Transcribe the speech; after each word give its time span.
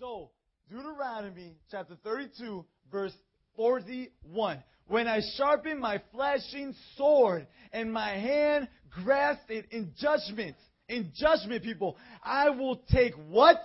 So, 0.00 0.30
Deuteronomy 0.70 1.56
chapter 1.72 1.96
32, 2.04 2.64
verse 2.92 3.12
41. 3.56 4.62
When 4.86 5.08
I 5.08 5.20
sharpen 5.36 5.80
my 5.80 6.00
flashing 6.12 6.72
sword 6.96 7.48
and 7.72 7.92
my 7.92 8.10
hand 8.10 8.68
grasp 8.90 9.50
it 9.50 9.66
in 9.72 9.92
judgment, 9.98 10.54
in 10.88 11.10
judgment, 11.16 11.64
people, 11.64 11.96
I 12.22 12.50
will 12.50 12.80
take 12.92 13.14
what? 13.28 13.56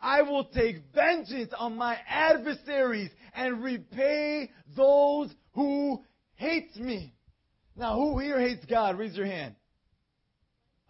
I 0.00 0.22
will 0.22 0.46
take 0.46 0.78
vengeance 0.92 1.52
on 1.56 1.76
my 1.76 1.96
adversaries 2.08 3.10
and 3.32 3.62
repay 3.62 4.50
those 4.76 5.32
who 5.54 6.02
hate 6.34 6.74
me. 6.74 7.14
Now, 7.76 7.94
who 7.94 8.18
here 8.18 8.40
hates 8.40 8.64
God? 8.64 8.98
Raise 8.98 9.16
your 9.16 9.26
hand. 9.26 9.54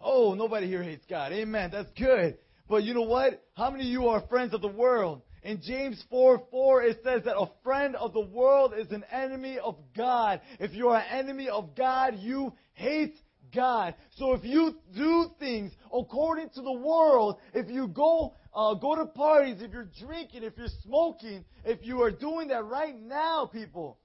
Oh, 0.00 0.32
nobody 0.32 0.66
here 0.66 0.82
hates 0.82 1.04
God. 1.10 1.32
Amen. 1.32 1.70
That's 1.70 1.90
good. 1.98 2.38
But 2.68 2.82
you 2.82 2.94
know 2.94 3.02
what? 3.02 3.42
How 3.54 3.70
many 3.70 3.84
of 3.84 3.90
you 3.90 4.08
are 4.08 4.20
friends 4.28 4.54
of 4.54 4.60
the 4.60 4.68
world? 4.68 5.22
In 5.42 5.60
James 5.62 6.02
4 6.10 6.42
4, 6.50 6.82
it 6.82 6.98
says 7.04 7.22
that 7.24 7.38
a 7.38 7.48
friend 7.62 7.94
of 7.94 8.12
the 8.12 8.20
world 8.20 8.74
is 8.76 8.90
an 8.90 9.04
enemy 9.12 9.58
of 9.58 9.76
God. 9.96 10.40
If 10.58 10.74
you 10.74 10.88
are 10.88 10.98
an 10.98 11.06
enemy 11.10 11.48
of 11.48 11.76
God, 11.76 12.16
you 12.18 12.52
hate 12.74 13.14
God. 13.54 13.94
So 14.16 14.32
if 14.32 14.44
you 14.44 14.74
do 14.94 15.30
things 15.38 15.72
according 15.94 16.50
to 16.50 16.62
the 16.62 16.72
world, 16.72 17.36
if 17.54 17.70
you 17.70 17.86
go 17.86 18.34
uh, 18.52 18.74
go 18.74 18.96
to 18.96 19.06
parties, 19.06 19.58
if 19.60 19.70
you're 19.70 19.88
drinking, 20.00 20.42
if 20.42 20.54
you're 20.56 20.66
smoking, 20.82 21.44
if 21.64 21.78
you 21.82 22.02
are 22.02 22.10
doing 22.10 22.48
that 22.48 22.64
right 22.64 22.98
now, 23.00 23.46
people, 23.46 23.98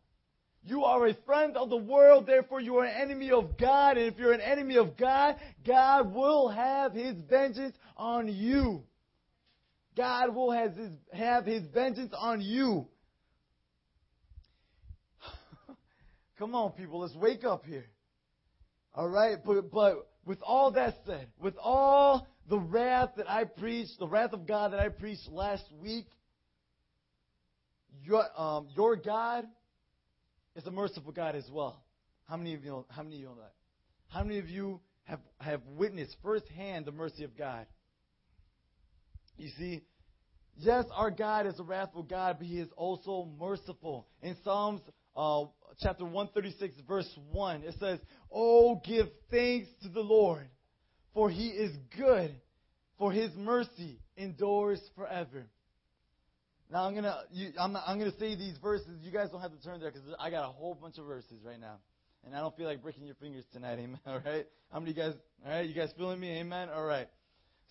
you 0.64 0.84
are 0.84 1.08
a 1.08 1.16
friend 1.26 1.58
of 1.58 1.70
the 1.70 1.78
world, 1.78 2.28
therefore 2.28 2.62
you 2.62 2.78
are 2.78 2.86
an 2.86 3.02
enemy 3.02 3.32
of 3.32 3.58
God. 3.58 3.98
And 3.98 4.06
if 4.06 4.20
you're 4.20 4.34
an 4.34 4.42
enemy 4.42 4.78
of 4.78 4.96
God, 4.96 5.38
God 5.66 6.14
will 6.14 6.50
have 6.50 6.94
his 6.94 7.16
vengeance 7.28 7.76
on 7.98 8.28
you. 8.28 8.84
God 9.98 10.36
will 10.36 10.52
have 10.52 10.76
his, 10.76 10.92
have 11.14 11.46
his 11.46 11.64
vengeance 11.74 12.14
on 12.18 12.42
you. 12.42 12.88
Come 16.38 16.54
on, 16.54 16.72
people, 16.74 17.00
let's 17.00 17.16
wake 17.16 17.44
up 17.44 17.66
here. 17.66 17.88
All 18.94 19.10
right, 19.10 19.38
but, 19.44 19.72
but 19.72 20.08
with 20.26 20.40
all 20.44 20.72
that 20.72 20.96
said, 21.06 21.28
with 21.40 21.56
all 21.60 22.28
the 22.50 22.60
wrath 22.60 23.12
that 23.18 23.30
I 23.30 23.46
preached, 23.46 23.98
the 23.98 24.08
wrath 24.08 24.34
of 24.34 24.46
God 24.46 24.74
that 24.74 24.80
I 24.80 24.90
preached 24.90 25.28
last 25.30 25.64
week, 25.82 26.06
your, 28.04 28.26
um, 28.38 28.68
your 28.76 28.96
God 28.96 29.46
is 30.56 30.66
a 30.66 30.72
merciful 30.72 31.12
God 31.12 31.36
as 31.36 31.50
well. 31.52 31.84
How 32.28 32.38
many 32.38 32.54
of 32.54 32.64
you 32.64 32.72
know, 32.72 32.86
how 32.90 33.04
many 33.04 33.16
of 33.16 33.22
you 33.22 33.28
know 33.28 33.36
that? 33.36 33.54
How 34.08 34.24
many 34.24 34.40
of 34.40 34.50
you 34.50 34.80
have, 35.06 35.20
have 35.40 35.62
witnessed 35.68 36.16
firsthand 36.22 36.86
the 36.86 36.92
mercy 36.92 37.24
of 37.24 37.38
God? 37.38 37.66
You 39.38 39.50
see, 39.58 39.82
yes, 40.58 40.86
our 40.94 41.12
God 41.12 41.48
is 41.48 41.60
a 41.60 41.64
wrathful 41.64 42.04
God, 42.04 42.38
but 42.40 42.48
He 42.48 42.60
is 42.60 42.70
also 42.76 43.30
merciful. 43.40 44.08
In 44.22 44.36
Psalms 44.44 44.82
uh, 45.16 45.46
chapter 45.80 46.04
136, 46.04 46.76
verse 46.88 47.10
1, 47.32 47.64
it 47.64 47.76
says, 47.80 48.00
Oh, 48.32 48.82
give 48.86 49.08
thanks 49.30 49.68
to 49.84 49.90
the 49.90 50.02
Lord, 50.02 50.48
for 51.14 51.30
He 51.30 51.48
is 51.48 51.72
good, 51.98 52.36
for 52.98 53.12
His 53.12 53.32
mercy 53.36 54.00
endures 54.18 54.82
forever. 54.96 55.48
Now 56.72 56.86
I'm 56.86 56.96
gonna 56.96 57.24
you, 57.32 57.50
I'm, 57.60 57.76
I'm 57.76 58.00
gonna 58.00 58.18
say 58.18 58.36
these 58.36 58.58
verses. 58.62 58.88
You 59.02 59.12
guys 59.12 59.30
don't 59.30 59.42
have 59.42 59.52
to 59.52 59.62
turn 59.62 59.82
there 59.82 59.92
because 59.92 60.08
I 60.18 60.30
got 60.30 60.46
a 60.46 60.52
whole 60.52 60.74
bunch 60.74 60.98
of 60.98 61.06
verses 61.06 61.44
right 61.46 61.60
now, 61.60 61.76
and 62.26 62.34
I 62.34 62.40
don't 62.40 62.56
feel 62.56 62.66
like 62.66 62.82
breaking 62.82 63.06
your 63.06 63.16
fingers 63.16 63.44
tonight. 63.52 63.74
Amen. 63.80 64.00
All 64.06 64.22
right. 64.26 64.48
How 64.72 64.80
many 64.80 64.92
of 64.92 64.98
you 64.98 65.04
guys? 65.04 65.14
All 65.46 65.52
right. 65.52 65.68
You 65.68 65.76
guys 65.76 65.90
feeling 65.98 66.20
me? 66.20 66.40
Amen. 66.40 66.70
All 66.70 66.86
right. 66.86 67.10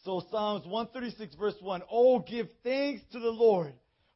So 0.05 0.23
Psalms 0.31 0.67
136 0.67 1.35
verse 1.37 1.55
1. 1.61 1.83
Oh, 1.91 2.19
give 2.21 2.49
thanks 2.63 3.03
to 3.13 3.21
the 3.21 3.31
Lord, 3.31 3.73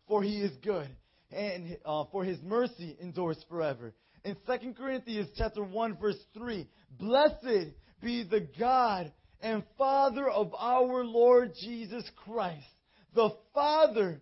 for 0.07 0.23
He 0.23 0.43
is 0.43 0.53
good, 0.63 0.89
and 1.33 1.79
uh, 1.87 2.05
for 2.13 2.23
His 2.23 2.39
mercy 2.43 2.95
endures 3.01 3.43
forever. 3.49 3.95
In 4.23 4.37
2 4.47 4.73
Corinthians 4.75 5.29
chapter 5.37 5.65
1 5.65 5.97
verse 5.97 6.23
3, 6.35 6.67
blessed 6.99 7.73
be 8.03 8.23
the 8.23 8.47
God 8.59 9.13
and 9.41 9.63
Father 9.79 10.29
of 10.29 10.55
our 10.59 11.05
Lord 11.05 11.53
Jesus 11.59 12.05
Christ, 12.25 12.67
the 13.15 13.31
Father 13.55 14.21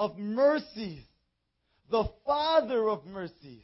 of 0.00 0.16
mercies, 0.16 1.02
the 1.90 2.04
Father 2.24 2.88
of 2.88 3.04
mercies, 3.04 3.62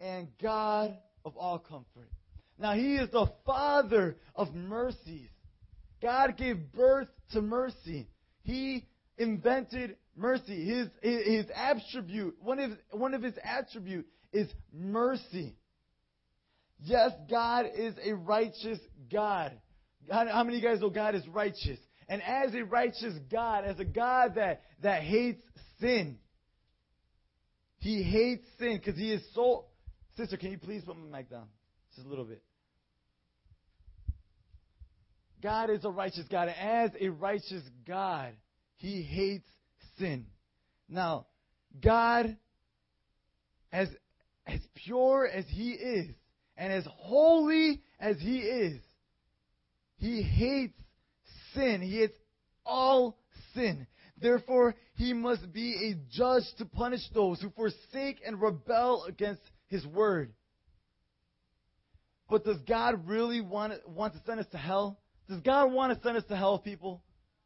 and 0.00 0.26
God 0.42 0.96
of 1.22 1.36
all 1.36 1.58
comfort. 1.58 2.08
Now, 2.58 2.72
He 2.72 2.96
is 2.96 3.10
the 3.10 3.30
Father 3.44 4.16
of 4.34 4.54
mercies. 4.54 5.28
God 6.00 6.38
gave 6.38 6.72
birth 6.72 7.08
to 7.32 7.42
mercy. 7.42 8.08
He 8.42 8.86
invented 9.18 9.96
mercy. 10.16 10.64
His, 10.64 10.88
his 11.02 11.44
attribute, 11.54 12.34
one 12.40 12.58
of, 12.58 12.70
one 12.90 13.12
of 13.12 13.22
His 13.22 13.34
attribute 13.44 14.06
is 14.32 14.48
mercy. 14.72 15.58
Yes, 16.82 17.12
God 17.28 17.66
is 17.76 17.92
a 18.02 18.14
righteous 18.14 18.78
God. 19.12 19.52
God. 20.08 20.28
How 20.28 20.42
many 20.42 20.56
of 20.56 20.62
you 20.62 20.68
guys 20.70 20.80
know 20.80 20.88
God 20.88 21.14
is 21.14 21.28
righteous? 21.28 21.78
And 22.08 22.22
as 22.22 22.54
a 22.54 22.64
righteous 22.64 23.14
God, 23.30 23.64
as 23.64 23.80
a 23.80 23.84
God 23.84 24.36
that, 24.36 24.62
that 24.82 25.02
hates 25.02 25.42
sin, 25.80 26.18
He 27.78 28.02
hates 28.02 28.46
sin 28.58 28.80
because 28.82 28.98
He 28.98 29.12
is 29.12 29.22
so. 29.34 29.66
Sister, 30.16 30.36
can 30.36 30.50
you 30.50 30.58
please 30.58 30.82
put 30.84 30.96
my 30.96 31.18
mic 31.18 31.30
down? 31.30 31.46
Just 31.94 32.06
a 32.06 32.10
little 32.10 32.24
bit. 32.24 32.42
God 35.42 35.70
is 35.70 35.84
a 35.84 35.90
righteous 35.90 36.24
God. 36.30 36.48
And 36.48 36.56
as 36.58 36.90
a 37.00 37.08
righteous 37.08 37.62
God, 37.86 38.32
He 38.76 39.02
hates 39.02 39.48
sin. 39.98 40.26
Now, 40.88 41.26
God, 41.82 42.36
as, 43.72 43.88
as 44.46 44.60
pure 44.74 45.26
as 45.26 45.44
He 45.48 45.72
is, 45.72 46.14
and 46.56 46.72
as 46.72 46.86
holy 46.88 47.82
as 48.00 48.16
He 48.18 48.38
is, 48.38 48.80
He 49.98 50.22
hates 50.22 50.78
sin. 51.56 51.82
He 51.82 51.98
hates 51.98 52.18
all 52.64 53.18
sin. 53.54 53.86
Therefore, 54.20 54.74
he 54.94 55.12
must 55.12 55.52
be 55.52 55.90
a 55.90 56.14
judge 56.16 56.44
to 56.58 56.64
punish 56.64 57.02
those 57.12 57.40
who 57.40 57.50
forsake 57.50 58.20
and 58.24 58.40
rebel 58.40 59.04
against 59.04 59.42
his 59.68 59.86
word. 59.86 60.32
But 62.28 62.44
does 62.44 62.58
God 62.66 63.06
really 63.06 63.40
want, 63.40 63.74
want 63.88 64.14
to 64.14 64.20
send 64.26 64.40
us 64.40 64.46
to 64.52 64.58
hell? 64.58 64.98
Does 65.28 65.40
God 65.40 65.72
want 65.72 65.96
to 65.96 66.02
send 66.02 66.16
us 66.16 66.24
to 66.28 66.36
hell, 66.36 66.58
people? 66.58 67.02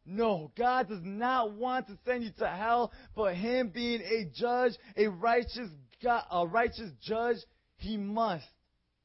No, 0.07 0.51
God 0.57 0.89
does 0.89 1.03
not 1.03 1.53
want 1.53 1.87
to 1.89 1.99
send 2.07 2.25
you 2.25 2.31
to 2.39 2.49
hell, 2.49 2.93
but 3.15 3.35
Him 3.35 3.69
being 3.69 4.01
a 4.01 4.31
judge, 4.35 4.73
a 4.97 5.09
righteous 5.09 5.71
God, 6.03 6.25
a 6.31 6.47
righteous 6.47 6.91
judge, 7.03 7.37
He 7.77 7.97
must. 7.97 8.47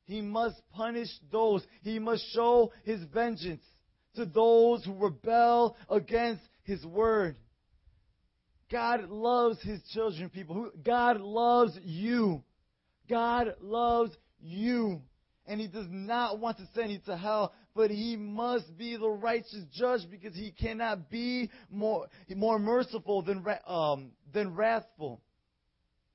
He 0.06 0.22
must 0.22 0.62
punish 0.74 1.10
those. 1.32 1.64
He 1.82 2.00
must 2.00 2.24
show 2.34 2.72
His 2.84 3.02
vengeance 3.14 3.64
to 4.16 4.26
those 4.26 4.84
who 4.84 4.94
rebel 4.94 5.76
against 5.90 6.42
His 6.64 6.86
word. 6.86 7.36
God 8.72 9.10
loves 9.10 9.62
His 9.62 9.82
children, 9.94 10.30
people. 10.30 10.72
God 10.84 11.22
loves 11.22 11.78
you. 11.84 12.44
God 13.10 13.56
loves 13.62 14.12
you. 14.42 15.02
And 15.46 15.62
He 15.62 15.68
does 15.68 15.88
not 15.90 16.40
want 16.40 16.58
to 16.58 16.68
send 16.74 16.92
you 16.92 17.00
to 17.06 17.16
hell, 17.16 17.54
but 17.76 17.92
He 17.92 18.16
must 18.16 18.76
be 18.78 18.98
the 18.98 19.10
righteous 19.10 19.64
judge 19.74 20.02
because 20.10 20.36
He 20.36 20.52
cannot 20.52 21.10
be 21.10 21.50
more, 21.70 22.08
more 22.36 22.58
merciful 22.58 23.22
than, 23.22 23.46
um, 23.68 24.12
than 24.34 24.56
wrathful. 24.56 25.22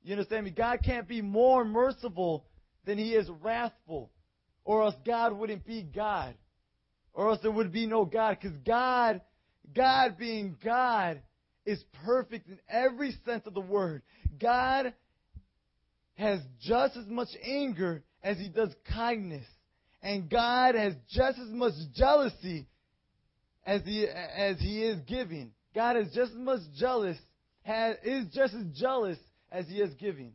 You 0.02 0.12
understand 0.12 0.46
me? 0.46 0.50
God 0.50 0.80
can't 0.84 1.06
be 1.06 1.22
more 1.22 1.64
merciful 1.64 2.44
than 2.84 2.98
He 2.98 3.14
is 3.14 3.28
wrathful, 3.42 4.10
or 4.64 4.82
else 4.82 4.94
God 5.06 5.32
wouldn't 5.32 5.64
be 5.64 5.82
God 5.82 6.34
or 7.20 7.28
else 7.28 7.40
there 7.42 7.50
would 7.50 7.70
be 7.70 7.84
no 7.84 8.06
God. 8.06 8.38
Because 8.40 8.56
God, 8.66 9.20
God 9.76 10.16
being 10.16 10.56
God, 10.64 11.20
is 11.66 11.84
perfect 12.02 12.48
in 12.48 12.58
every 12.66 13.14
sense 13.26 13.46
of 13.46 13.52
the 13.52 13.60
word. 13.60 14.00
God 14.40 14.94
has 16.14 16.40
just 16.62 16.96
as 16.96 17.06
much 17.06 17.28
anger 17.44 18.02
as 18.22 18.38
he 18.38 18.48
does 18.48 18.70
kindness. 18.90 19.44
And 20.02 20.30
God 20.30 20.74
has 20.76 20.94
just 21.10 21.38
as 21.38 21.50
much 21.50 21.74
jealousy 21.94 22.66
as 23.66 23.82
he, 23.84 24.06
as 24.06 24.58
he 24.58 24.82
is 24.82 24.98
giving. 25.06 25.52
God 25.74 25.98
is 25.98 26.06
just 26.14 26.32
as 26.32 26.38
much 26.38 26.60
jealous, 26.78 27.18
has, 27.64 27.96
is 28.02 28.32
just 28.32 28.54
as 28.54 28.64
jealous 28.80 29.18
as 29.52 29.66
he 29.68 29.74
is 29.74 29.92
giving. 29.96 30.32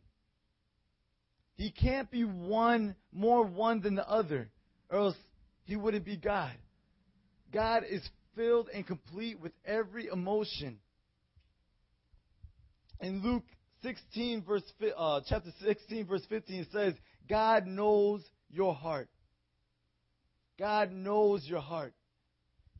He 1.56 1.72
can't 1.72 2.08
be 2.12 2.22
one 2.22 2.94
more 3.12 3.42
one 3.42 3.80
than 3.80 3.96
the 3.96 4.08
other, 4.08 4.50
or 4.88 4.98
else 4.98 5.16
he 5.64 5.74
wouldn't 5.74 6.04
be 6.04 6.16
God. 6.16 6.52
God 7.52 7.84
is 7.88 8.06
filled 8.34 8.68
and 8.72 8.86
complete 8.86 9.40
with 9.40 9.52
every 9.64 10.06
emotion. 10.06 10.78
In 13.00 13.22
Luke 13.22 13.44
16, 13.82 14.42
verse, 14.42 14.62
uh, 14.96 15.20
chapter 15.28 15.50
16, 15.62 16.06
verse 16.06 16.22
15, 16.28 16.60
it 16.60 16.68
says, 16.72 16.94
God 17.28 17.66
knows 17.66 18.22
your 18.50 18.74
heart. 18.74 19.08
God 20.58 20.92
knows 20.92 21.44
your 21.46 21.60
heart. 21.60 21.94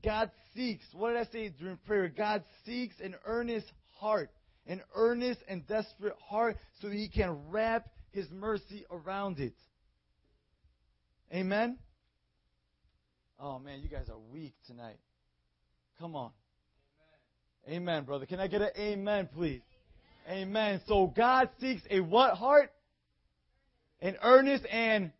God 0.05 0.31
seeks, 0.55 0.85
what 0.93 1.13
did 1.13 1.19
I 1.19 1.31
say 1.31 1.49
during 1.49 1.77
prayer? 1.79 2.09
God 2.09 2.45
seeks 2.65 2.95
an 3.03 3.15
earnest 3.27 3.67
heart, 3.99 4.31
an 4.67 4.83
earnest 4.95 5.41
and 5.49 5.67
desperate 5.67 6.15
heart 6.29 6.57
so 6.81 6.89
he 6.89 7.09
can 7.09 7.51
wrap 7.51 7.89
his 8.13 8.27
mercy 8.31 8.85
around 8.91 9.39
it. 9.39 9.55
Amen? 11.33 11.79
Oh 13.39 13.59
man, 13.59 13.81
you 13.83 13.89
guys 13.89 14.09
are 14.09 14.19
weak 14.33 14.55
tonight. 14.67 14.99
Come 15.99 16.17
on. 16.17 16.31
Amen, 17.67 17.83
amen 17.83 18.05
brother. 18.05 18.25
Can 18.25 18.41
I 18.41 18.47
get 18.47 18.63
an 18.63 18.71
amen, 18.79 19.29
please? 19.35 19.61
Amen. 20.29 20.49
amen. 20.49 20.81
So 20.87 21.13
God 21.15 21.51
seeks 21.61 21.83
a 21.91 22.01
what 22.01 22.35
heart? 22.35 22.73
An 24.01 24.17
earnest 24.23 24.65
and 24.71 25.13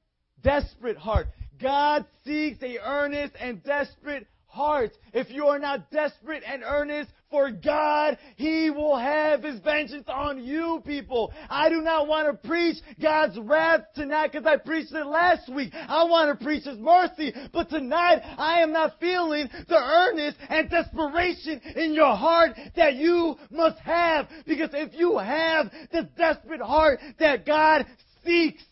desperate 0.43 0.97
heart. 0.97 1.29
God 1.61 2.07
seeks 2.25 2.63
a 2.63 2.79
earnest 2.79 3.35
and 3.39 3.63
desperate 3.63 4.27
heart. 4.47 4.93
If 5.13 5.31
you 5.31 5.47
are 5.49 5.59
not 5.59 5.91
desperate 5.91 6.43
and 6.47 6.63
earnest 6.65 7.11
for 7.37 7.51
God, 7.51 8.17
He 8.37 8.71
will 8.71 8.97
have 8.97 9.43
His 9.43 9.61
vengeance 9.61 10.07
on 10.09 10.43
you, 10.43 10.83
people. 10.87 11.35
I 11.51 11.69
do 11.69 11.83
not 11.83 12.09
want 12.09 12.29
to 12.29 12.49
preach 12.49 12.79
God's 13.01 13.39
wrath 13.39 13.81
tonight 13.95 14.33
because 14.33 14.47
I 14.47 14.57
preached 14.57 14.93
it 14.93 15.05
last 15.05 15.53
week. 15.53 15.75
I 15.75 16.05
want 16.05 16.31
to 16.31 16.43
preach 16.43 16.65
His 16.65 16.79
mercy. 16.79 17.35
But 17.53 17.69
tonight, 17.69 18.23
I 18.39 18.63
am 18.63 18.73
not 18.73 18.99
feeling 19.01 19.51
the 19.69 19.77
earnest 19.77 20.39
and 20.49 20.71
desperation 20.71 21.61
in 21.77 21.93
your 21.93 22.17
heart 22.17 22.53
that 22.75 22.95
you 22.95 23.37
must 23.51 23.81
have. 23.81 24.29
Because 24.47 24.71
if 24.73 24.95
you 24.95 25.19
have 25.19 25.71
this 25.93 26.07
desperate 26.17 26.63
heart 26.63 27.01
that 27.19 27.45
God 27.45 27.85
seeks, 28.25 28.63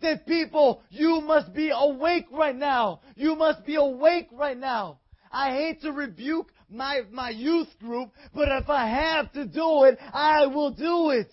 then 0.00 0.18
people, 0.26 0.82
you 0.90 1.20
must 1.20 1.54
be 1.54 1.70
awake 1.72 2.26
right 2.32 2.56
now. 2.56 3.02
You 3.14 3.36
must 3.36 3.64
be 3.64 3.76
awake 3.76 4.26
right 4.32 4.58
now. 4.58 4.98
I 5.30 5.52
hate 5.52 5.80
to 5.82 5.92
rebuke 5.92 6.52
my, 6.72 7.02
my 7.10 7.30
youth 7.30 7.68
group, 7.80 8.10
but 8.34 8.48
if 8.48 8.68
I 8.68 8.88
have 8.88 9.32
to 9.32 9.46
do 9.46 9.84
it, 9.84 9.98
I 10.12 10.46
will 10.46 10.70
do 10.70 11.10
it. 11.10 11.30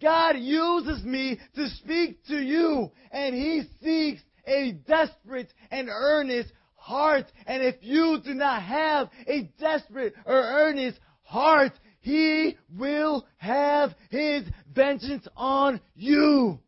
God 0.00 0.36
uses 0.38 1.04
me 1.04 1.38
to 1.54 1.68
speak 1.68 2.24
to 2.26 2.36
you, 2.36 2.90
and 3.10 3.34
He 3.34 3.62
seeks 3.82 4.22
a 4.46 4.72
desperate 4.86 5.52
and 5.70 5.88
earnest 5.88 6.52
heart. 6.74 7.26
And 7.46 7.62
if 7.62 7.76
you 7.80 8.18
do 8.24 8.34
not 8.34 8.62
have 8.62 9.10
a 9.26 9.42
desperate 9.60 10.14
or 10.26 10.34
earnest 10.34 10.98
heart, 11.22 11.72
He 12.00 12.56
will 12.76 13.26
have 13.36 13.94
His 14.10 14.44
vengeance 14.74 15.26
on 15.36 15.80
you. 15.94 16.58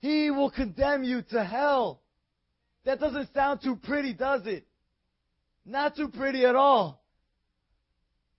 He 0.00 0.30
will 0.30 0.50
condemn 0.50 1.02
you 1.02 1.22
to 1.30 1.44
hell. 1.44 2.00
That 2.84 3.00
doesn't 3.00 3.34
sound 3.34 3.60
too 3.62 3.76
pretty, 3.76 4.14
does 4.14 4.46
it? 4.46 4.67
Not 5.68 5.96
too 5.96 6.08
pretty 6.08 6.46
at 6.46 6.56
all. 6.56 7.04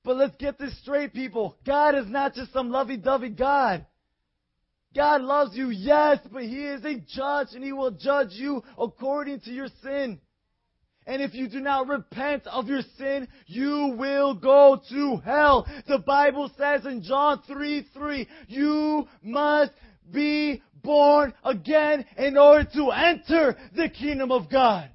But 0.04 0.18
let's 0.18 0.36
get 0.38 0.58
this 0.58 0.76
straight, 0.82 1.14
people. 1.14 1.56
God 1.64 1.94
is 1.94 2.08
not 2.08 2.34
just 2.34 2.52
some 2.52 2.72
lovey 2.72 2.98
dovey 2.98 3.30
God. 3.30 3.86
God 4.96 5.22
loves 5.22 5.56
you, 5.56 5.70
yes, 5.70 6.18
but 6.32 6.42
He 6.42 6.66
is 6.66 6.84
a 6.84 6.96
judge 6.96 7.50
and 7.54 7.64
He 7.64 7.72
will 7.72 7.92
judge 7.92 8.32
you 8.32 8.64
according 8.80 9.42
to 9.42 9.52
your 9.52 9.68
sin. 9.84 10.20
And 11.06 11.22
if 11.22 11.36
you 11.36 11.48
do 11.48 11.60
not 11.60 11.88
repent 11.88 12.48
of 12.48 12.68
your 12.68 12.82
sin, 12.98 13.28
you 13.46 13.96
will 13.98 14.34
go 14.34 14.82
to 14.90 15.18
hell. 15.18 15.68
The 15.88 16.00
Bible 16.00 16.50
says 16.58 16.86
in 16.86 17.04
John 17.04 17.44
3 17.46 17.86
3, 17.94 18.28
you 18.48 19.08
must 19.22 19.72
be 20.12 20.64
born 20.82 21.34
again 21.44 22.06
in 22.18 22.38
order 22.38 22.68
to 22.74 22.90
enter 22.90 23.56
the 23.76 23.90
kingdom 23.90 24.32
of 24.32 24.50
God. 24.50 24.90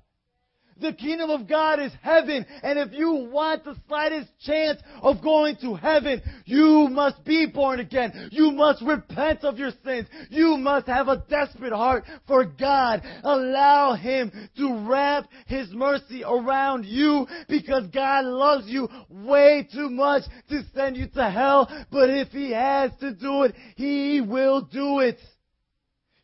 The 0.80 0.92
kingdom 0.92 1.30
of 1.30 1.48
God 1.48 1.78
is 1.80 1.92
heaven, 2.02 2.44
and 2.62 2.78
if 2.78 2.92
you 2.92 3.28
want 3.30 3.64
the 3.64 3.76
slightest 3.86 4.28
chance 4.40 4.80
of 5.02 5.22
going 5.22 5.56
to 5.60 5.74
heaven, 5.74 6.20
you 6.46 6.88
must 6.90 7.24
be 7.24 7.46
born 7.46 7.78
again. 7.78 8.28
You 8.32 8.50
must 8.50 8.82
repent 8.82 9.44
of 9.44 9.56
your 9.56 9.70
sins. 9.84 10.08
You 10.30 10.56
must 10.56 10.86
have 10.86 11.08
a 11.08 11.24
desperate 11.28 11.72
heart 11.72 12.04
for 12.26 12.44
God. 12.44 13.02
Allow 13.22 13.94
Him 13.94 14.32
to 14.56 14.88
wrap 14.88 15.28
His 15.46 15.70
mercy 15.72 16.24
around 16.24 16.86
you 16.86 17.26
because 17.48 17.86
God 17.88 18.24
loves 18.24 18.66
you 18.66 18.88
way 19.08 19.68
too 19.72 19.90
much 19.90 20.24
to 20.48 20.62
send 20.74 20.96
you 20.96 21.06
to 21.14 21.30
hell, 21.30 21.68
but 21.92 22.10
if 22.10 22.28
He 22.28 22.50
has 22.50 22.90
to 23.00 23.14
do 23.14 23.44
it, 23.44 23.54
He 23.76 24.20
will 24.20 24.62
do 24.62 25.00
it. 25.00 25.18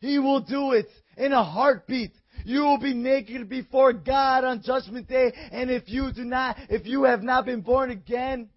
He 0.01 0.19
will 0.19 0.41
do 0.41 0.71
it 0.73 0.87
in 1.15 1.31
a 1.31 1.43
heartbeat. 1.43 2.11
You 2.45 2.61
will 2.61 2.79
be 2.79 2.93
naked 2.93 3.49
before 3.49 3.93
God 3.93 4.43
on 4.43 4.61
judgment 4.63 5.07
day. 5.07 5.33
And 5.51 5.69
if 5.69 5.83
you 5.87 6.11
do 6.13 6.23
not, 6.23 6.57
if 6.69 6.85
you 6.85 7.03
have 7.03 7.23
not 7.23 7.45
been 7.45 7.61
born 7.61 7.91
again, 7.91 8.49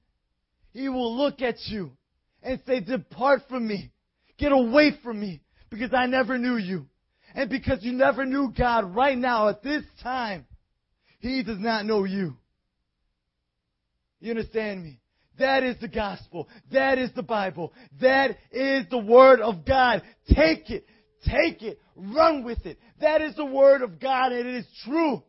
He 0.72 0.88
will 0.88 1.16
look 1.16 1.42
at 1.42 1.56
you 1.66 1.92
and 2.42 2.60
say, 2.66 2.80
depart 2.80 3.42
from 3.48 3.66
me. 3.66 3.90
Get 4.38 4.52
away 4.52 4.92
from 5.02 5.20
me 5.20 5.40
because 5.70 5.94
I 5.94 6.06
never 6.06 6.38
knew 6.38 6.56
you. 6.56 6.86
And 7.34 7.50
because 7.50 7.82
you 7.82 7.92
never 7.92 8.24
knew 8.24 8.52
God 8.56 8.94
right 8.94 9.18
now 9.18 9.48
at 9.48 9.62
this 9.62 9.82
time, 10.02 10.46
He 11.20 11.42
does 11.42 11.58
not 11.58 11.84
know 11.84 12.04
you. 12.04 12.36
You 14.20 14.30
understand 14.30 14.82
me? 14.82 15.00
That 15.38 15.64
is 15.64 15.76
the 15.80 15.88
gospel. 15.88 16.48
That 16.72 16.98
is 16.98 17.10
the 17.14 17.22
Bible. 17.22 17.72
That 18.00 18.38
is 18.52 18.86
the 18.88 18.98
Word 18.98 19.40
of 19.40 19.64
God. 19.66 20.02
Take 20.28 20.70
it. 20.70 20.86
Take 21.26 21.62
it. 21.62 21.80
Run 21.96 22.44
with 22.44 22.66
it. 22.66 22.78
That 23.00 23.22
is 23.22 23.34
the 23.36 23.44
Word 23.44 23.82
of 23.82 24.00
God, 24.00 24.32
and 24.32 24.46
it 24.46 24.54
is 24.54 24.66
true. 24.84 25.22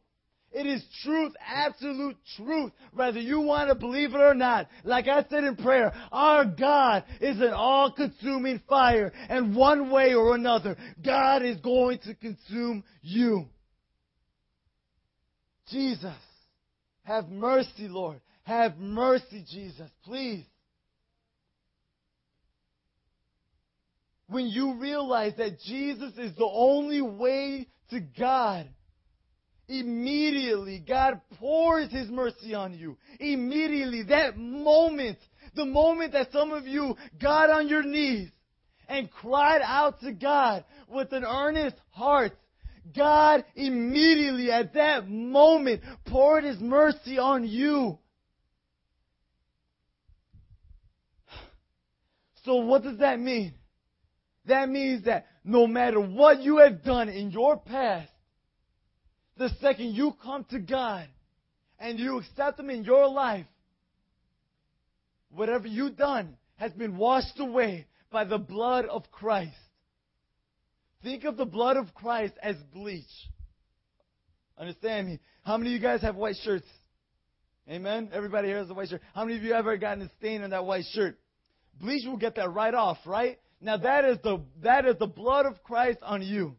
It 0.51 0.65
is 0.65 0.85
truth, 1.03 1.33
absolute 1.45 2.15
truth, 2.37 2.71
whether 2.93 3.19
you 3.19 3.41
want 3.41 3.67
to 3.67 3.75
believe 3.75 4.15
it 4.15 4.21
or 4.21 4.33
not. 4.33 4.69
Like 4.85 5.09
I 5.09 5.25
said 5.29 5.43
in 5.43 5.57
prayer, 5.57 5.93
our 6.13 6.45
God 6.45 7.03
is 7.19 7.41
an 7.41 7.51
all 7.53 7.91
consuming 7.91 8.61
fire, 8.69 9.11
and 9.27 9.53
one 9.53 9.91
way 9.91 10.13
or 10.13 10.33
another, 10.33 10.77
God 11.03 11.43
is 11.43 11.57
going 11.57 11.99
to 12.05 12.15
consume 12.15 12.85
you. 13.01 13.47
Jesus, 15.67 16.15
have 17.03 17.27
mercy, 17.27 17.89
Lord. 17.89 18.21
Have 18.43 18.77
mercy, 18.77 19.43
Jesus, 19.51 19.89
please. 20.05 20.45
When 24.27 24.48
you 24.48 24.75
realize 24.75 25.34
that 25.38 25.60
Jesus 25.62 26.13
is 26.17 26.36
the 26.36 26.50
only 26.50 27.01
way 27.01 27.67
to 27.91 28.00
God, 28.00 28.67
immediately 29.67 30.84
God 30.86 31.22
pours 31.39 31.91
His 31.91 32.10
mercy 32.10 32.53
on 32.53 32.74
you. 32.74 32.98
Immediately, 33.20 34.03
that 34.03 34.38
moment, 34.38 35.17
the 35.55 35.65
moment 35.65 36.13
that 36.13 36.32
some 36.32 36.51
of 36.51 36.65
you 36.65 36.96
got 37.22 37.50
on 37.50 37.67
your 37.67 37.84
knees 37.84 38.29
and 38.88 39.12
cried 39.12 39.62
out 39.63 40.00
to 40.01 40.12
God 40.12 40.65
with 40.88 41.12
an 41.13 41.24
earnest 41.24 41.75
heart, 41.91 42.34
God 42.96 43.44
immediately 43.55 44.51
at 44.51 44.74
that 44.74 45.08
moment 45.08 45.82
poured 46.05 46.44
His 46.44 46.60
mercy 46.60 47.17
on 47.20 47.48
you. 47.48 48.00
So 52.44 52.58
what 52.58 52.84
does 52.84 53.00
that 53.00 53.20
mean? 53.20 53.55
That 54.47 54.69
means 54.69 55.05
that 55.05 55.27
no 55.43 55.67
matter 55.67 55.99
what 55.99 56.41
you 56.41 56.57
have 56.57 56.83
done 56.83 57.09
in 57.09 57.31
your 57.31 57.57
past, 57.57 58.11
the 59.37 59.49
second 59.61 59.95
you 59.95 60.13
come 60.23 60.45
to 60.51 60.59
God 60.59 61.07
and 61.79 61.99
you 61.99 62.19
accept 62.19 62.59
Him 62.59 62.69
in 62.69 62.83
your 62.83 63.07
life, 63.07 63.45
whatever 65.29 65.67
you've 65.67 65.97
done 65.97 66.37
has 66.57 66.71
been 66.71 66.97
washed 66.97 67.39
away 67.39 67.87
by 68.11 68.23
the 68.23 68.37
blood 68.37 68.85
of 68.85 69.11
Christ. 69.11 69.51
Think 71.03 71.23
of 71.23 71.37
the 71.37 71.45
blood 71.45 71.77
of 71.77 71.93
Christ 71.93 72.33
as 72.41 72.55
bleach. 72.73 73.03
Understand 74.57 75.07
me? 75.07 75.19
How 75.43 75.57
many 75.57 75.71
of 75.71 75.73
you 75.73 75.79
guys 75.79 76.01
have 76.01 76.15
white 76.15 76.37
shirts? 76.43 76.65
Amen? 77.69 78.09
Everybody 78.13 78.47
here 78.47 78.57
has 78.59 78.69
a 78.69 78.73
white 78.73 78.89
shirt. 78.89 79.01
How 79.13 79.25
many 79.25 79.37
of 79.37 79.43
you 79.43 79.53
ever 79.53 79.75
gotten 79.75 80.03
a 80.03 80.09
stain 80.17 80.43
on 80.43 80.51
that 80.51 80.65
white 80.65 80.85
shirt? 80.93 81.17
Bleach 81.79 82.05
will 82.05 82.17
get 82.17 82.35
that 82.35 82.51
right 82.51 82.73
off, 82.73 82.97
right? 83.05 83.37
Now 83.65 83.77
that 83.77 84.05
is 84.05 84.19
the, 84.24 84.43
that 84.62 84.86
is 84.86 84.95
the 85.00 85.07
blood 85.07 85.48
of 85.48 85.63
Christ 85.63 85.98
on 86.03 86.22
you. 86.22 86.55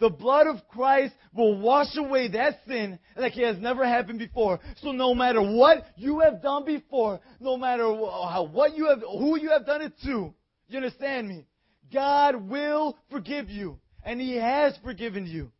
The 0.00 0.10
blood 0.10 0.46
of 0.46 0.68
Christ 0.68 1.14
will 1.34 1.58
wash 1.58 1.96
away 1.96 2.28
that 2.28 2.60
sin 2.68 2.98
like 3.16 3.38
it 3.38 3.46
has 3.46 3.58
never 3.58 3.86
happened 3.86 4.18
before. 4.18 4.60
So 4.82 4.92
no 4.92 5.14
matter 5.14 5.40
what 5.40 5.86
you 5.96 6.20
have 6.20 6.42
done 6.42 6.66
before, 6.66 7.20
no 7.40 7.56
matter 7.56 7.84
how, 7.84 8.50
what 8.52 8.76
you 8.76 8.88
have, 8.88 9.00
who 9.00 9.38
you 9.40 9.48
have 9.48 9.64
done 9.64 9.80
it 9.80 9.94
to, 10.04 10.34
you 10.68 10.76
understand 10.76 11.26
me? 11.26 11.46
God 11.90 12.36
will 12.50 12.98
forgive 13.10 13.48
you. 13.48 13.78
And 14.04 14.20
He 14.20 14.36
has 14.36 14.74
forgiven 14.84 15.26
you. 15.26 15.50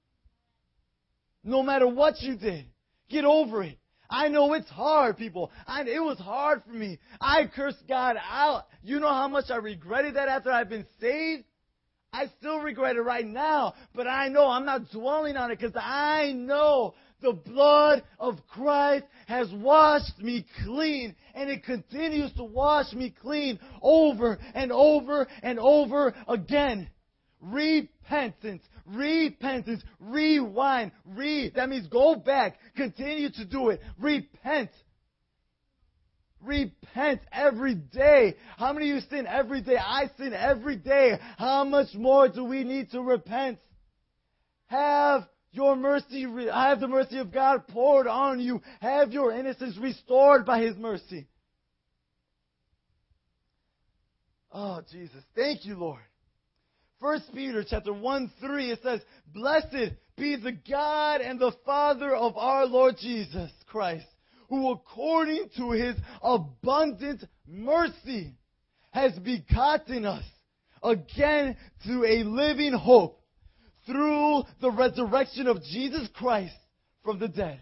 No 1.43 1.63
matter 1.63 1.87
what 1.89 2.21
you 2.21 2.37
did. 2.37 2.67
Get 3.09 3.25
over 3.25 3.63
it. 3.63 3.79
I 4.11 4.29
know 4.29 4.53
it's 4.55 4.69
hard, 4.69 5.17
people. 5.17 5.51
I, 5.67 5.83
it 5.83 6.03
was 6.03 6.19
hard 6.19 6.63
for 6.65 6.73
me. 6.73 6.99
I 7.21 7.47
cursed 7.47 7.87
God 7.89 8.17
out. 8.29 8.65
You 8.83 8.99
know 9.01 9.09
how 9.09 9.29
much 9.29 9.47
I 9.51 9.57
regretted 9.57 10.17
that 10.17 10.29
after 10.29 10.51
I've 10.51 10.69
been 10.69 10.87
saved? 11.01 11.45
I 12.13 12.27
still 12.39 12.59
regret 12.59 12.97
it 12.97 13.03
right 13.03 13.27
now, 13.27 13.75
but 13.95 14.09
I 14.09 14.29
know 14.29 14.49
I'm 14.49 14.65
not 14.65 14.91
dwelling 14.91 15.37
on 15.37 15.53
it 15.53 15.61
because 15.61 15.77
I 15.77 16.33
know 16.33 16.95
The 17.23 17.33
blood 17.33 18.03
of 18.19 18.39
Christ 18.49 19.05
has 19.27 19.53
washed 19.53 20.19
me 20.21 20.47
clean, 20.65 21.15
and 21.35 21.51
it 21.51 21.65
continues 21.65 22.33
to 22.35 22.45
wash 22.45 22.93
me 22.95 23.15
clean 23.21 23.59
over 23.83 24.39
and 24.55 24.73
over 24.73 25.27
and 25.43 25.59
over 25.59 26.15
again. 26.27 26.89
Repentance, 27.43 28.63
repentance, 28.91 29.83
rewind, 29.99 30.93
re. 31.05 31.51
That 31.55 31.69
means 31.69 31.87
go 31.89 32.17
back, 32.17 32.59
continue 32.77 33.31
to 33.31 33.45
do 33.45 33.71
it. 33.71 33.81
Repent. 33.99 34.71
Repent 36.41 37.21
every 37.31 37.75
day. 37.75 38.37
How 38.57 38.73
many 38.73 38.91
of 38.91 38.97
you 38.97 39.03
sin 39.11 39.27
every 39.27 39.61
day? 39.61 39.77
I 39.77 40.11
sin 40.17 40.33
every 40.33 40.77
day. 40.77 41.19
How 41.37 41.65
much 41.65 41.95
more 41.95 42.29
do 42.29 42.45
we 42.45 42.65
need 42.65 42.91
to 42.93 43.03
repent? 43.03 43.59
Have 44.67 45.29
your 45.53 45.77
mercy, 45.77 46.27
have 46.53 46.81
the 46.81 46.89
mercy 46.89 47.19
of 47.19 47.33
God 47.33 47.67
poured 47.69 48.07
on 48.07 48.41
you. 48.41 48.63
Have 48.81 49.13
your 49.13 49.33
innocence 49.33 49.77
restored 49.77 50.47
by 50.47 50.63
His 50.63 50.77
mercy. 50.77 51.27
Oh, 54.53 54.81
Jesus. 54.91 55.23
Thank 55.35 55.65
you, 55.65 55.77
Lord. 55.77 56.01
First 57.01 57.35
Peter 57.35 57.65
chapter 57.69 57.93
1 57.93 58.31
3, 58.41 58.71
it 58.73 58.81
says, 58.83 59.01
Blessed 59.33 59.95
be 60.17 60.37
the 60.37 60.57
God 60.69 61.21
and 61.21 61.41
the 61.41 61.53
Father 61.65 62.15
of 62.15 62.37
our 62.37 62.67
Lord 62.67 62.97
Jesus 63.01 63.51
Christ 63.67 64.07
who 64.51 64.73
according 64.73 65.49
to 65.57 65.71
his 65.71 65.95
abundant 66.21 67.25
mercy 67.47 68.35
has 68.91 69.17
begotten 69.21 70.05
us 70.05 70.25
again 70.83 71.57
to 71.87 72.05
a 72.05 72.25
living 72.25 72.73
hope 72.73 73.23
through 73.87 74.43
the 74.61 74.71
resurrection 74.71 75.47
of 75.47 75.63
Jesus 75.63 76.09
Christ 76.15 76.55
from 77.05 77.21
the 77.21 77.29
dead. 77.29 77.61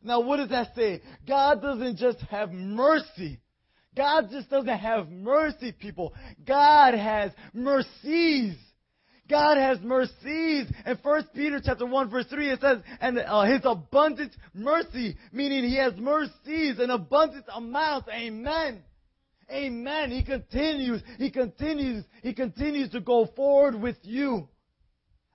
Now, 0.00 0.20
what 0.20 0.36
does 0.36 0.50
that 0.50 0.68
say? 0.76 1.02
God 1.26 1.60
doesn't 1.60 1.96
just 1.96 2.20
have 2.30 2.52
mercy. 2.52 3.40
God 3.96 4.28
just 4.30 4.50
doesn't 4.50 4.68
have 4.68 5.08
mercy, 5.10 5.72
people. 5.72 6.14
God 6.46 6.94
has 6.94 7.32
mercies. 7.52 8.56
God 9.28 9.58
has 9.58 9.80
mercies. 9.80 10.66
In 10.86 10.98
1 11.02 11.28
Peter 11.34 11.60
chapter 11.62 11.84
1 11.84 12.10
verse 12.10 12.26
3 12.30 12.50
it 12.50 12.60
says, 12.60 12.78
and 13.00 13.18
uh, 13.18 13.42
his 13.42 13.60
abundant 13.64 14.32
mercy, 14.54 15.16
meaning 15.32 15.64
he 15.64 15.76
has 15.76 15.94
mercies 15.96 16.78
in 16.80 16.90
abundant 16.90 17.44
amounts. 17.54 18.08
Amen. 18.08 18.82
Amen. 19.50 20.10
He 20.10 20.24
continues, 20.24 21.02
he 21.18 21.30
continues, 21.30 22.04
he 22.22 22.34
continues 22.34 22.90
to 22.90 23.00
go 23.00 23.28
forward 23.36 23.80
with 23.80 23.96
you. 24.02 24.48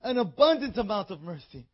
An 0.01 0.17
abundant 0.17 0.77
amount 0.77 1.12
of 1.12 1.22
mercy. 1.22 1.65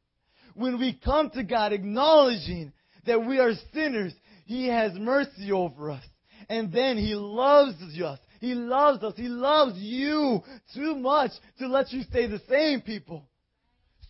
When 0.54 0.80
we 0.80 0.94
come 0.94 1.32
to 1.32 1.44
God 1.44 1.74
acknowledging 1.74 2.74
that 3.06 3.26
we 3.26 3.40
are 3.40 3.54
sinners, 3.74 4.14
he 4.46 4.68
has 4.68 4.94
mercy 4.94 5.52
over 5.52 5.92
us. 5.92 6.04
And 6.50 6.72
then 6.72 6.98
he 6.98 7.14
loves 7.16 7.76
us. 7.82 8.20
He 8.42 8.56
loves 8.56 9.04
us. 9.04 9.14
He 9.16 9.28
loves 9.28 9.78
you 9.78 10.42
too 10.74 10.96
much 10.96 11.32
to 11.60 11.68
let 11.68 11.92
you 11.92 12.04
stay 12.04 12.26
the 12.28 12.42
same, 12.50 12.82
people. 12.82 13.24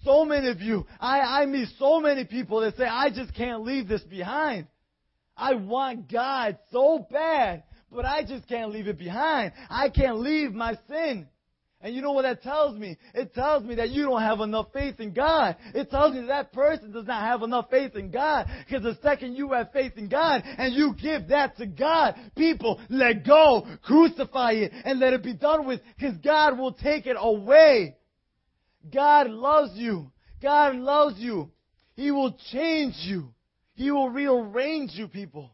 So 0.03 0.24
many 0.24 0.48
of 0.48 0.62
you, 0.62 0.86
I, 1.00 1.41
I 1.41 1.46
meet 1.46 1.67
so 1.77 2.00
many 2.00 2.24
people 2.24 2.62
that 2.62 2.77
say, 2.77 2.86
I 2.86 3.10
just 3.10 3.36
can't 3.36 3.63
leave 3.63 3.88
this 3.89 4.01
behind. 4.03 4.67
I 5.36 5.55
want 5.55 6.10
God 6.12 6.58
so 6.72 7.05
bad, 7.12 7.63
but 7.91 8.05
I 8.05 8.24
just 8.24 8.48
can't 8.48 8.72
leave 8.72 8.88
it 8.88 8.98
behind. 8.98 9.51
I 9.69 9.89
can't 9.89 10.19
leave 10.19 10.53
my 10.53 10.77
sin. 10.88 11.27
And 11.81 11.95
you 11.95 12.01
know 12.01 12.12
what 12.12 12.24
that 12.24 12.43
tells 12.43 12.77
me? 12.77 12.98
It 13.13 13.33
tells 13.33 13.63
me 13.63 13.75
that 13.75 13.89
you 13.91 14.03
don't 14.03 14.21
have 14.21 14.41
enough 14.41 14.67
faith 14.74 15.00
in 15.00 15.13
God. 15.13 15.55
It 15.74 15.89
tells 15.89 16.13
me 16.13 16.21
that, 16.21 16.27
that 16.27 16.53
person 16.53 16.91
does 16.91 17.07
not 17.07 17.24
have 17.24 17.41
enough 17.41 17.69
faith 17.69 17.95
in 17.95 18.12
God. 18.12 18.48
Because 18.65 18.83
the 18.83 18.98
second 19.01 19.36
you 19.36 19.53
have 19.53 19.71
faith 19.71 19.93
in 19.95 20.09
God 20.09 20.43
and 20.45 20.74
you 20.74 20.93
give 21.01 21.29
that 21.29 21.55
to 21.57 21.65
God, 21.65 22.15
people, 22.36 22.81
let 22.89 23.25
go, 23.25 23.65
crucify 23.81 24.51
it, 24.53 24.74
and 24.83 25.00
let 25.00 25.13
it 25.13 25.24
be 25.24 25.33
done 25.33 25.65
with. 25.65 25.79
Because 25.98 26.17
God 26.17 26.59
will 26.59 26.74
take 26.74 27.05
it 27.05 27.15
away. 27.17 27.95
God 28.93 29.29
loves 29.29 29.71
you. 29.75 30.12
God 30.41 30.75
loves 30.75 31.17
you. 31.17 31.50
He 31.95 32.12
will 32.12 32.38
change 32.51 32.95
you. 33.00 33.33
He 33.75 33.89
will 33.89 34.09
rearrange 34.09 34.91
you, 34.95 35.07
people. 35.07 35.51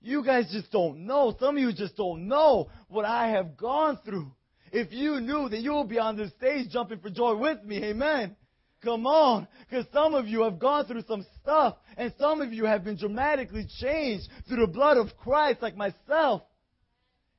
You 0.00 0.24
guys 0.24 0.50
just 0.52 0.72
don't 0.72 1.06
know. 1.06 1.36
Some 1.38 1.56
of 1.56 1.62
you 1.62 1.72
just 1.72 1.96
don't 1.96 2.26
know 2.26 2.68
what 2.88 3.04
I 3.04 3.30
have 3.30 3.56
gone 3.56 3.98
through. 4.04 4.32
If 4.76 4.92
you 4.92 5.20
knew 5.22 5.48
that 5.48 5.60
you 5.60 5.70
will 5.70 5.84
be 5.84 5.98
on 5.98 6.18
the 6.18 6.28
stage 6.36 6.68
jumping 6.68 6.98
for 6.98 7.08
joy 7.08 7.34
with 7.34 7.64
me, 7.64 7.82
amen. 7.82 8.36
Come 8.84 9.06
on, 9.06 9.48
because 9.60 9.86
some 9.90 10.12
of 10.12 10.28
you 10.28 10.42
have 10.42 10.58
gone 10.58 10.84
through 10.84 11.04
some 11.08 11.24
stuff, 11.40 11.76
and 11.96 12.12
some 12.20 12.42
of 12.42 12.52
you 12.52 12.66
have 12.66 12.84
been 12.84 12.98
dramatically 12.98 13.66
changed 13.80 14.28
through 14.46 14.66
the 14.66 14.66
blood 14.66 14.98
of 14.98 15.16
Christ, 15.16 15.62
like 15.62 15.78
myself. 15.78 16.42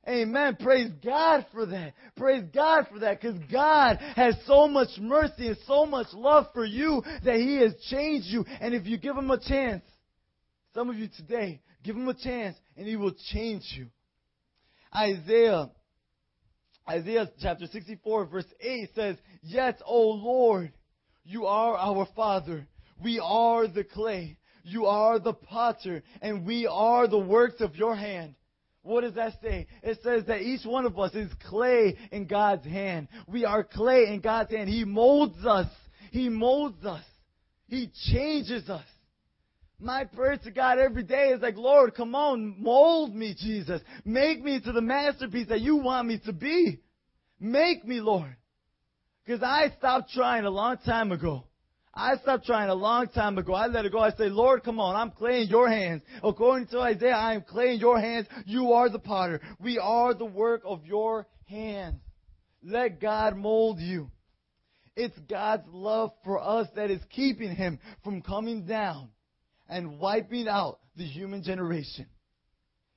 Amen. 0.08 0.56
Praise 0.58 0.90
God 1.04 1.46
for 1.52 1.64
that. 1.66 1.92
Praise 2.16 2.42
God 2.52 2.88
for 2.90 2.98
that 2.98 3.20
because 3.20 3.38
God 3.52 3.98
has 4.16 4.34
so 4.44 4.66
much 4.66 4.88
mercy 4.98 5.46
and 5.46 5.58
so 5.64 5.86
much 5.86 6.08
love 6.14 6.46
for 6.52 6.64
you 6.64 7.04
that 7.22 7.36
He 7.36 7.58
has 7.58 7.72
changed 7.88 8.26
you. 8.26 8.44
And 8.60 8.74
if 8.74 8.84
you 8.84 8.98
give 8.98 9.16
Him 9.16 9.30
a 9.30 9.38
chance, 9.38 9.84
some 10.74 10.90
of 10.90 10.96
you 10.96 11.08
today, 11.16 11.60
give 11.84 11.94
Him 11.94 12.08
a 12.08 12.14
chance 12.14 12.56
and 12.76 12.84
He 12.84 12.96
will 12.96 13.14
change 13.30 13.62
you. 13.76 13.86
Isaiah 14.92 15.70
Isaiah 16.88 17.30
chapter 17.40 17.66
64 17.66 18.26
verse 18.26 18.46
8 18.60 18.88
says, 18.94 19.16
Yet, 19.42 19.80
O 19.84 20.10
Lord, 20.10 20.72
you 21.24 21.46
are 21.46 21.76
our 21.76 22.06
Father. 22.16 22.66
We 23.02 23.20
are 23.22 23.68
the 23.68 23.84
clay. 23.84 24.38
You 24.64 24.86
are 24.86 25.18
the 25.18 25.32
potter, 25.32 26.02
and 26.20 26.46
we 26.46 26.66
are 26.66 27.08
the 27.08 27.18
works 27.18 27.60
of 27.60 27.76
your 27.76 27.94
hand. 27.94 28.34
What 28.82 29.02
does 29.02 29.14
that 29.14 29.34
say? 29.42 29.66
It 29.82 29.98
says 30.02 30.24
that 30.26 30.40
each 30.40 30.64
one 30.64 30.86
of 30.86 30.98
us 30.98 31.14
is 31.14 31.30
clay 31.48 31.96
in 32.10 32.26
God's 32.26 32.64
hand. 32.64 33.08
We 33.26 33.44
are 33.44 33.64
clay 33.64 34.06
in 34.08 34.20
God's 34.20 34.50
hand. 34.50 34.68
He 34.68 34.84
molds 34.84 35.44
us. 35.44 35.70
He 36.10 36.28
molds 36.28 36.84
us. 36.84 37.04
He 37.66 37.90
changes 38.10 38.68
us. 38.70 38.84
My 39.80 40.04
prayer 40.04 40.36
to 40.36 40.50
God 40.50 40.78
every 40.78 41.04
day 41.04 41.28
is 41.28 41.40
like, 41.40 41.56
Lord, 41.56 41.94
come 41.94 42.16
on, 42.16 42.60
mold 42.60 43.14
me, 43.14 43.34
Jesus. 43.38 43.80
Make 44.04 44.42
me 44.42 44.60
to 44.60 44.72
the 44.72 44.80
masterpiece 44.80 45.48
that 45.48 45.60
you 45.60 45.76
want 45.76 46.08
me 46.08 46.18
to 46.26 46.32
be. 46.32 46.80
Make 47.38 47.84
me, 47.84 48.00
Lord. 48.00 48.34
Because 49.24 49.40
I 49.42 49.72
stopped 49.78 50.10
trying 50.10 50.44
a 50.44 50.50
long 50.50 50.78
time 50.78 51.12
ago. 51.12 51.44
I 51.94 52.16
stopped 52.16 52.44
trying 52.44 52.70
a 52.70 52.74
long 52.74 53.06
time 53.08 53.38
ago. 53.38 53.54
I 53.54 53.68
let 53.68 53.84
it 53.84 53.92
go. 53.92 54.00
I 54.00 54.10
say, 54.10 54.28
Lord, 54.28 54.64
come 54.64 54.80
on. 54.80 54.96
I'm 54.96 55.12
clay 55.12 55.42
in 55.42 55.48
your 55.48 55.68
hands. 55.68 56.02
According 56.24 56.68
to 56.68 56.80
Isaiah, 56.80 57.14
I 57.14 57.34
am 57.34 57.42
clay 57.42 57.74
in 57.74 57.78
your 57.78 58.00
hands. 58.00 58.26
You 58.46 58.72
are 58.72 58.88
the 58.88 58.98
potter. 58.98 59.40
We 59.60 59.78
are 59.78 60.12
the 60.12 60.24
work 60.24 60.62
of 60.64 60.86
your 60.86 61.28
hands. 61.44 62.00
Let 62.64 63.00
God 63.00 63.36
mold 63.36 63.78
you. 63.78 64.10
It's 64.96 65.18
God's 65.30 65.68
love 65.70 66.10
for 66.24 66.40
us 66.40 66.66
that 66.74 66.90
is 66.90 67.00
keeping 67.10 67.54
him 67.54 67.78
from 68.02 68.22
coming 68.22 68.66
down 68.66 69.10
and 69.68 69.98
wiping 69.98 70.48
out 70.48 70.78
the 70.96 71.04
human 71.04 71.42
generation. 71.42 72.06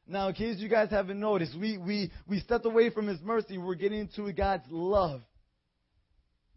Now, 0.08 0.30
in 0.30 0.34
case 0.34 0.58
you 0.58 0.68
guys 0.68 0.90
haven't 0.90 1.20
noticed, 1.20 1.58
we, 1.58 1.78
we, 1.78 2.12
we 2.28 2.40
stepped 2.40 2.66
away 2.66 2.90
from 2.90 3.08
His 3.08 3.22
mercy. 3.22 3.58
We're 3.58 3.76
getting 3.76 4.00
into 4.00 4.32
God's 4.34 4.66
love. 4.70 5.22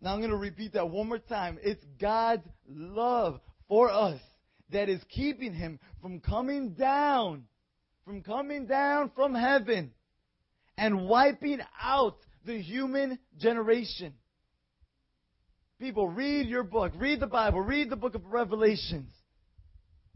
Now, 0.00 0.12
I'm 0.12 0.18
going 0.18 0.30
to 0.30 0.36
repeat 0.36 0.72
that 0.74 0.90
one 0.90 1.08
more 1.08 1.18
time. 1.18 1.58
It's 1.62 1.84
God's 2.00 2.46
love 2.68 3.40
for 3.68 3.90
us 3.90 4.20
that 4.70 4.88
is 4.88 5.00
keeping 5.08 5.52
Him 5.52 5.78
from 6.02 6.20
coming 6.20 6.70
down, 6.74 7.44
from 8.04 8.22
coming 8.22 8.66
down 8.66 9.10
from 9.14 9.34
heaven 9.34 9.92
and 10.76 11.06
wiping 11.06 11.60
out 11.80 12.16
the 12.44 12.60
human 12.60 13.18
generation. 13.38 14.14
People, 15.78 16.08
read 16.08 16.48
your 16.48 16.62
book, 16.62 16.92
read 16.96 17.20
the 17.20 17.26
Bible, 17.26 17.60
read 17.60 17.90
the 17.90 17.96
book 17.96 18.14
of 18.14 18.24
Revelations. 18.26 19.10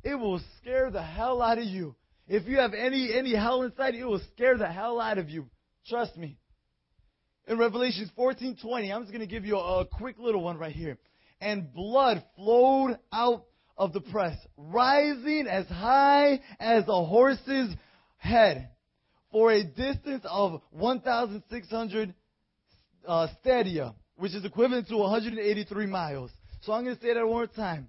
It 0.02 0.14
will 0.14 0.40
scare 0.60 0.90
the 0.90 1.02
hell 1.02 1.42
out 1.42 1.58
of 1.58 1.64
you. 1.64 1.94
If 2.28 2.46
you 2.46 2.58
have 2.58 2.74
any, 2.74 3.12
any 3.14 3.34
hell 3.34 3.62
inside, 3.62 3.94
it 3.94 4.04
will 4.04 4.20
scare 4.34 4.56
the 4.56 4.66
hell 4.66 5.00
out 5.00 5.18
of 5.18 5.30
you. 5.30 5.46
Trust 5.86 6.16
me. 6.16 6.38
In 7.46 7.58
Revelations 7.58 8.10
14:20, 8.16 8.94
I'm 8.94 9.02
just 9.02 9.12
going 9.12 9.20
to 9.20 9.26
give 9.26 9.46
you 9.46 9.56
a, 9.56 9.80
a 9.80 9.86
quick 9.86 10.18
little 10.18 10.42
one 10.42 10.58
right 10.58 10.74
here. 10.74 10.98
And 11.40 11.72
blood 11.72 12.22
flowed 12.36 12.98
out 13.12 13.44
of 13.76 13.92
the 13.92 14.00
press, 14.00 14.36
rising 14.56 15.46
as 15.48 15.66
high 15.66 16.40
as 16.60 16.84
a 16.88 17.04
horse's 17.04 17.74
head, 18.18 18.68
for 19.30 19.52
a 19.52 19.64
distance 19.64 20.24
of 20.28 20.60
1,600 20.70 22.14
uh, 23.06 23.28
stadia, 23.40 23.94
which 24.16 24.34
is 24.34 24.44
equivalent 24.44 24.88
to 24.88 24.96
183 24.96 25.86
miles. 25.86 26.30
So 26.62 26.72
I'm 26.72 26.84
going 26.84 26.96
to 26.96 27.02
say 27.02 27.14
that 27.14 27.20
one 27.20 27.28
more 27.28 27.46
time 27.46 27.88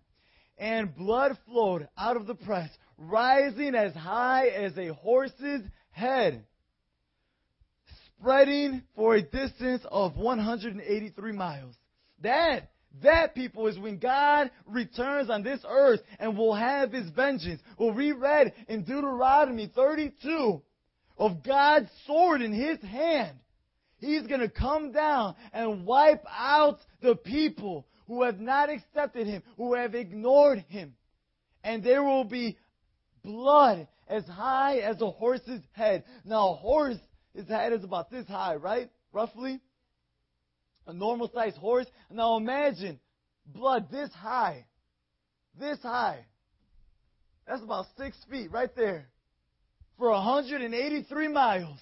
and 0.60 0.96
blood 0.96 1.38
flowed 1.48 1.88
out 1.98 2.18
of 2.18 2.28
the 2.28 2.36
press, 2.36 2.70
rising 2.98 3.75
as 3.75 3.94
high 3.94 4.48
as 4.48 4.78
a 4.78 4.94
horse's 4.94 5.62
head, 5.92 6.46
spreading 8.18 8.84
for 8.96 9.16
a 9.16 9.22
distance 9.22 9.82
of 9.89 10.18
183 10.18 11.32
miles. 11.32 11.75
That, 12.22 12.70
That, 13.01 13.36
people, 13.36 13.68
is 13.68 13.80
when 13.80 14.00
God 14.00 14.51
returns 14.66 15.30
on 15.30 15.44
this 15.44 15.62
earth 15.68 16.01
and 16.20 16.38
will 16.38 16.54
have 16.54 16.92
his 16.92 17.10
vengeance. 17.12 17.62
Well, 17.78 17.94
we 17.94 18.12
read 18.12 18.54
in 18.68 18.84
Deuteronomy 18.84 19.72
32 19.74 20.62
of 21.18 21.44
God's 21.44 21.89
sword 22.06 22.42
in 22.42 22.51
his 22.51 22.82
hand. 22.82 23.38
He's 24.00 24.26
going 24.28 24.41
to 24.41 24.50
come 24.50 24.91
down 24.91 25.36
and 25.54 25.86
wipe 25.86 26.24
out 26.30 26.80
the 27.02 27.15
people 27.15 27.86
who 28.10 28.24
have 28.24 28.39
not 28.39 28.72
accepted 28.72 29.28
him, 29.28 29.43
who 29.56 29.76
have 29.76 29.93
ignored 29.93 30.65
him. 30.67 30.95
And 31.63 31.84
there 31.84 32.04
will 32.04 32.24
be 32.24 32.58
blood 33.24 33.88
as 34.08 34.26
high 34.26 34.80
as 34.80 35.00
a 35.00 35.12
horse's 35.12 35.62
head. 35.74 36.04
Now, 36.26 36.50
a 36.50 36.56
horse, 36.56 36.98
his 37.36 37.48
head 37.48 37.72
is 37.72 37.84
about 37.84 38.10
this 38.10 38.26
high, 38.28 38.56
right? 38.56 38.89
Roughly. 39.13 39.62
A 40.88 40.93
normal 40.93 41.30
sized 41.32 41.58
horse. 41.58 41.86
Now 42.10 42.38
imagine 42.38 43.00
blood 43.45 43.91
this 43.91 44.10
high. 44.12 44.65
This 45.60 45.78
high. 45.84 46.26
That's 47.48 47.62
about 47.62 47.86
six 47.95 48.17
feet 48.32 48.52
right 48.52 48.76
there. 48.76 49.08
For 50.00 50.10
183 50.10 51.28
miles. 51.28 51.78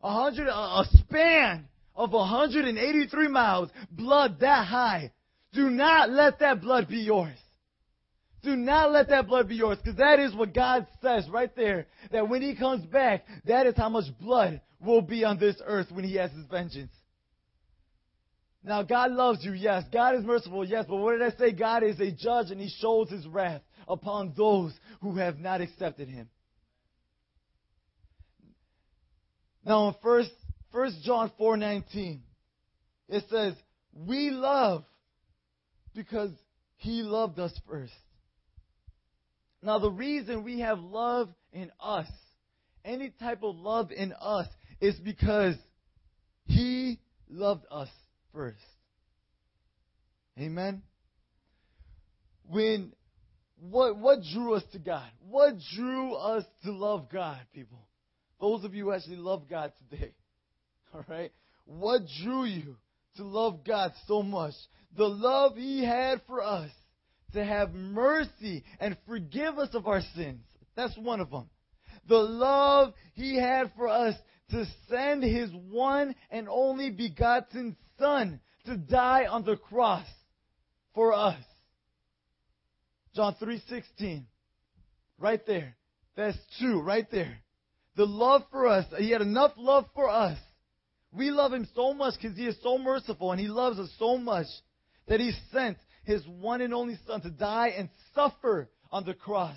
100, 0.00 0.48
a 0.48 0.84
span 0.98 1.68
of 1.94 2.10
183 2.10 3.28
miles. 3.28 3.70
Blood 3.92 4.40
that 4.40 4.66
high. 4.66 5.12
Do 5.54 5.70
not 5.70 6.10
let 6.10 6.40
that 6.40 6.60
blood 6.60 6.88
be 6.88 6.98
yours. 6.98 7.38
Do 8.42 8.56
not 8.56 8.92
let 8.92 9.08
that 9.08 9.26
blood 9.26 9.48
be 9.48 9.56
yours, 9.56 9.78
because 9.78 9.96
that 9.98 10.20
is 10.20 10.34
what 10.34 10.52
God 10.52 10.86
says 11.00 11.26
right 11.30 11.54
there. 11.56 11.86
That 12.12 12.28
when 12.28 12.42
He 12.42 12.54
comes 12.54 12.84
back, 12.84 13.24
that 13.46 13.66
is 13.66 13.74
how 13.76 13.88
much 13.88 14.04
blood 14.20 14.60
will 14.84 15.00
be 15.00 15.24
on 15.24 15.38
this 15.38 15.56
earth 15.64 15.90
when 15.90 16.04
He 16.04 16.16
has 16.16 16.30
His 16.32 16.44
vengeance. 16.46 16.92
Now, 18.62 18.82
God 18.82 19.12
loves 19.12 19.44
you, 19.44 19.52
yes. 19.52 19.84
God 19.92 20.16
is 20.16 20.24
merciful, 20.24 20.64
yes. 20.66 20.84
But 20.88 20.96
what 20.96 21.18
did 21.18 21.22
I 21.22 21.36
say? 21.38 21.52
God 21.52 21.82
is 21.82 22.00
a 22.00 22.10
judge 22.10 22.50
and 22.50 22.60
He 22.60 22.68
shows 22.80 23.08
His 23.10 23.26
wrath 23.26 23.62
upon 23.88 24.34
those 24.36 24.72
who 25.00 25.16
have 25.16 25.38
not 25.38 25.60
accepted 25.60 26.08
Him. 26.08 26.28
Now, 29.64 29.88
in 29.88 29.94
first, 30.02 30.30
first 30.72 31.02
John 31.02 31.30
4:19, 31.38 32.20
it 33.08 33.24
says, 33.30 33.54
"We 33.94 34.30
love 34.30 34.84
because 35.94 36.30
He 36.76 37.02
loved 37.02 37.38
us 37.38 37.52
first. 37.68 37.92
Now, 39.62 39.78
the 39.78 39.90
reason 39.90 40.44
we 40.44 40.60
have 40.60 40.78
love 40.78 41.30
in 41.52 41.70
us, 41.80 42.06
any 42.84 43.10
type 43.18 43.42
of 43.42 43.56
love 43.56 43.90
in 43.92 44.12
us, 44.20 44.46
is 44.80 44.94
because 44.96 45.54
He 46.46 46.98
loved 47.30 47.64
us 47.70 47.88
first. 48.32 48.58
Amen? 50.38 50.82
When, 52.46 52.92
what, 53.58 53.96
what 53.96 54.18
drew 54.32 54.54
us 54.54 54.64
to 54.72 54.78
God? 54.78 55.08
What 55.28 55.54
drew 55.74 56.14
us 56.14 56.44
to 56.64 56.72
love 56.72 57.08
God, 57.10 57.40
people? 57.54 57.88
Those 58.40 58.64
of 58.64 58.74
you 58.74 58.84
who 58.84 58.92
actually 58.92 59.16
love 59.16 59.48
God 59.48 59.72
today. 59.90 60.12
All 60.94 61.04
right? 61.08 61.32
What 61.64 62.02
drew 62.22 62.44
you 62.44 62.76
to 63.16 63.24
love 63.24 63.64
God 63.64 63.92
so 64.06 64.22
much? 64.22 64.54
The 64.96 65.08
love 65.08 65.56
He 65.56 65.84
had 65.84 66.22
for 66.26 66.42
us 66.42 66.70
to 67.32 67.44
have 67.44 67.74
mercy 67.74 68.64
and 68.80 68.96
forgive 69.06 69.58
us 69.58 69.74
of 69.74 69.86
our 69.86 70.02
sins. 70.14 70.44
That's 70.76 70.96
one 70.96 71.20
of 71.20 71.30
them. 71.30 71.48
The 72.08 72.16
love 72.16 72.94
He 73.14 73.36
had 73.36 73.72
for 73.76 73.88
us 73.88 74.14
to 74.50 74.66
send 74.88 75.22
His 75.22 75.50
one 75.70 76.14
and 76.30 76.48
only 76.48 76.90
begotten 76.90 77.76
Son 77.98 78.40
to 78.66 78.76
die 78.76 79.26
on 79.26 79.44
the 79.44 79.56
cross 79.56 80.06
for 80.94 81.12
us. 81.12 81.42
John 83.14 83.34
3:16. 83.40 84.26
Right 85.18 85.44
there. 85.46 85.76
That's 86.16 86.38
two 86.58 86.80
right 86.80 87.08
there. 87.10 87.38
The 87.96 88.06
love 88.06 88.42
for 88.50 88.66
us, 88.66 88.86
he 88.98 89.10
had 89.10 89.22
enough 89.22 89.52
love 89.56 89.86
for 89.94 90.08
us. 90.08 90.38
We 91.14 91.30
love 91.30 91.52
him 91.52 91.68
so 91.74 91.94
much 91.94 92.14
because 92.20 92.36
he 92.36 92.46
is 92.46 92.56
so 92.62 92.76
merciful 92.76 93.30
and 93.30 93.40
he 93.40 93.46
loves 93.46 93.78
us 93.78 93.90
so 93.98 94.18
much 94.18 94.46
that 95.06 95.20
he 95.20 95.32
sent 95.52 95.78
his 96.04 96.26
one 96.26 96.60
and 96.60 96.74
only 96.74 96.98
Son 97.06 97.20
to 97.22 97.30
die 97.30 97.68
and 97.68 97.88
suffer 98.14 98.68
on 98.90 99.04
the 99.04 99.14
cross. 99.14 99.56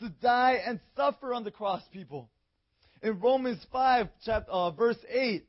To 0.00 0.08
die 0.22 0.60
and 0.64 0.78
suffer 0.94 1.32
on 1.34 1.44
the 1.44 1.50
cross, 1.50 1.82
people. 1.92 2.30
In 3.02 3.18
Romans 3.20 3.64
5, 3.72 4.08
chapter, 4.24 4.50
uh, 4.50 4.70
verse 4.70 4.98
8, 5.08 5.44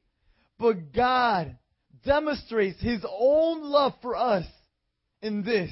but 0.58 0.94
God 0.94 1.58
demonstrates 2.06 2.82
his 2.82 3.04
own 3.10 3.64
love 3.64 3.94
for 4.02 4.16
us 4.16 4.46
in 5.22 5.44
this. 5.44 5.72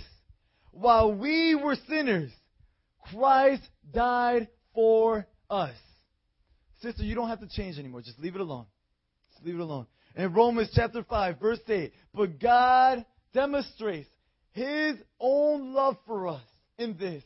While 0.72 1.14
we 1.14 1.56
were 1.56 1.78
sinners, 1.88 2.32
Christ 3.12 3.64
died 3.92 4.50
for 4.76 5.26
us. 5.50 5.76
Sister, 6.82 7.04
you 7.04 7.16
don't 7.16 7.30
have 7.30 7.40
to 7.40 7.48
change 7.48 7.80
anymore. 7.80 8.02
Just 8.02 8.20
leave 8.20 8.36
it 8.36 8.42
alone. 8.42 8.66
Leave 9.44 9.56
it 9.56 9.62
alone. 9.62 9.88
In 10.16 10.34
Romans 10.34 10.70
chapter 10.74 11.04
5, 11.04 11.40
verse 11.40 11.60
8, 11.68 11.94
but 12.14 12.40
God 12.40 13.06
demonstrates 13.34 14.10
his 14.52 14.98
own 15.20 15.74
love 15.74 15.98
for 16.08 16.28
us 16.28 16.42
in 16.78 16.98
this. 16.98 17.24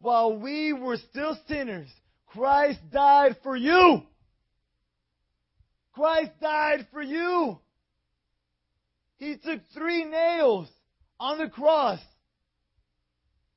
While 0.00 0.36
we 0.36 0.72
were 0.72 0.98
still 1.10 1.36
sinners, 1.48 1.88
Christ 2.28 2.78
died 2.92 3.36
for 3.42 3.56
you. 3.56 4.02
Christ 5.92 6.30
died 6.40 6.86
for 6.92 7.02
you. 7.02 7.58
He 9.16 9.36
took 9.36 9.60
three 9.74 10.04
nails 10.04 10.68
on 11.18 11.38
the 11.38 11.48
cross 11.48 11.98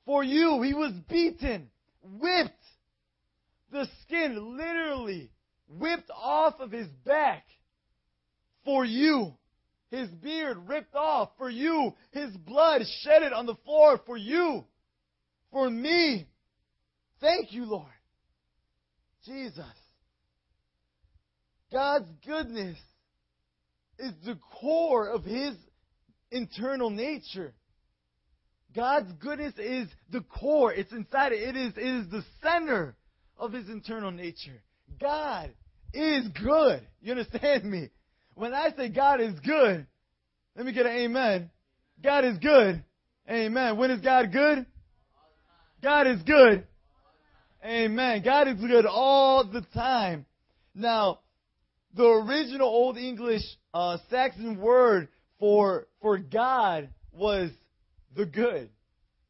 for 0.05 0.23
you. 0.23 0.63
He 0.63 0.73
was 0.73 0.93
beaten, 1.07 1.69
whipped. 2.01 2.53
The 3.71 3.87
skin 4.01 4.57
literally 4.57 5.29
whipped 5.69 6.09
off 6.09 6.59
of 6.59 6.71
his 6.71 6.87
back 7.05 7.43
for 8.65 8.85
you. 8.85 9.33
His 9.89 10.09
beard 10.09 10.57
ripped 10.67 10.95
off 10.95 11.31
for 11.37 11.49
you. 11.49 11.93
His 12.11 12.31
blood 12.31 12.81
shedded 13.01 13.33
on 13.33 13.45
the 13.45 13.55
floor 13.65 13.99
for 14.05 14.15
you. 14.15 14.63
For 15.51 15.69
me. 15.69 16.27
Thank 17.19 17.51
you, 17.51 17.65
Lord. 17.65 17.91
Jesus. 19.25 19.65
God's 21.71 22.09
goodness 22.25 22.77
is 23.99 24.13
the 24.25 24.39
core 24.59 25.09
of 25.09 25.23
His 25.23 25.55
internal 26.31 26.89
nature. 26.89 27.53
God's 28.73 29.11
goodness 29.19 29.53
is 29.57 29.87
the 30.09 30.21
core. 30.21 30.73
It's 30.73 30.91
inside 30.91 31.33
it. 31.33 31.49
It 31.49 31.55
is, 31.55 31.73
it 31.77 32.05
is 32.05 32.09
the 32.09 32.23
center 32.41 32.95
of 33.37 33.51
His 33.51 33.69
internal 33.69 34.11
nature. 34.11 34.63
God 34.99 35.51
is 35.93 36.27
good. 36.29 36.81
You 37.01 37.11
understand 37.11 37.65
me? 37.65 37.89
When 38.35 38.53
I 38.53 38.69
say 38.75 38.89
God 38.89 39.21
is 39.21 39.39
good, 39.39 39.85
let 40.55 40.65
me 40.65 40.73
get 40.73 40.85
an 40.85 40.93
amen. 40.93 41.49
God 42.03 42.25
is 42.25 42.37
good. 42.37 42.83
Amen. 43.29 43.77
When 43.77 43.91
is 43.91 44.01
God 44.01 44.31
good? 44.31 44.65
God 45.81 46.07
is 46.07 46.21
good. 46.23 46.65
Amen. 47.63 48.21
God 48.23 48.47
is 48.47 48.59
good 48.59 48.85
all 48.85 49.43
the 49.43 49.61
time. 49.73 50.25
Now, 50.73 51.19
the 51.95 52.05
original 52.05 52.67
Old 52.67 52.97
English 52.97 53.41
uh, 53.73 53.97
Saxon 54.09 54.59
word 54.59 55.09
for 55.39 55.87
for 56.01 56.17
God 56.17 56.89
was 57.11 57.51
the 58.15 58.25
good. 58.25 58.69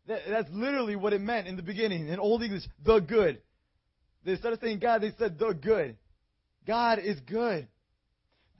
That, 0.07 0.21
that's 0.29 0.49
literally 0.51 0.95
what 0.95 1.13
it 1.13 1.21
meant 1.21 1.47
in 1.47 1.55
the 1.55 1.63
beginning 1.63 2.07
in 2.07 2.19
Old 2.19 2.43
English. 2.43 2.63
The 2.83 2.99
good. 2.99 3.41
They 4.23 4.35
started 4.35 4.61
saying 4.61 4.79
God. 4.79 5.01
They 5.01 5.11
said 5.17 5.37
the 5.37 5.53
good. 5.53 5.97
God 6.65 6.99
is 6.99 7.19
good. 7.21 7.67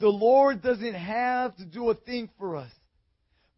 The 0.02 0.10
Lord 0.10 0.64
doesn't 0.64 0.96
have 0.96 1.56
to 1.58 1.66
do 1.66 1.92
a 1.92 1.96
thing 1.96 2.28
for 2.40 2.56
us. 2.56 2.72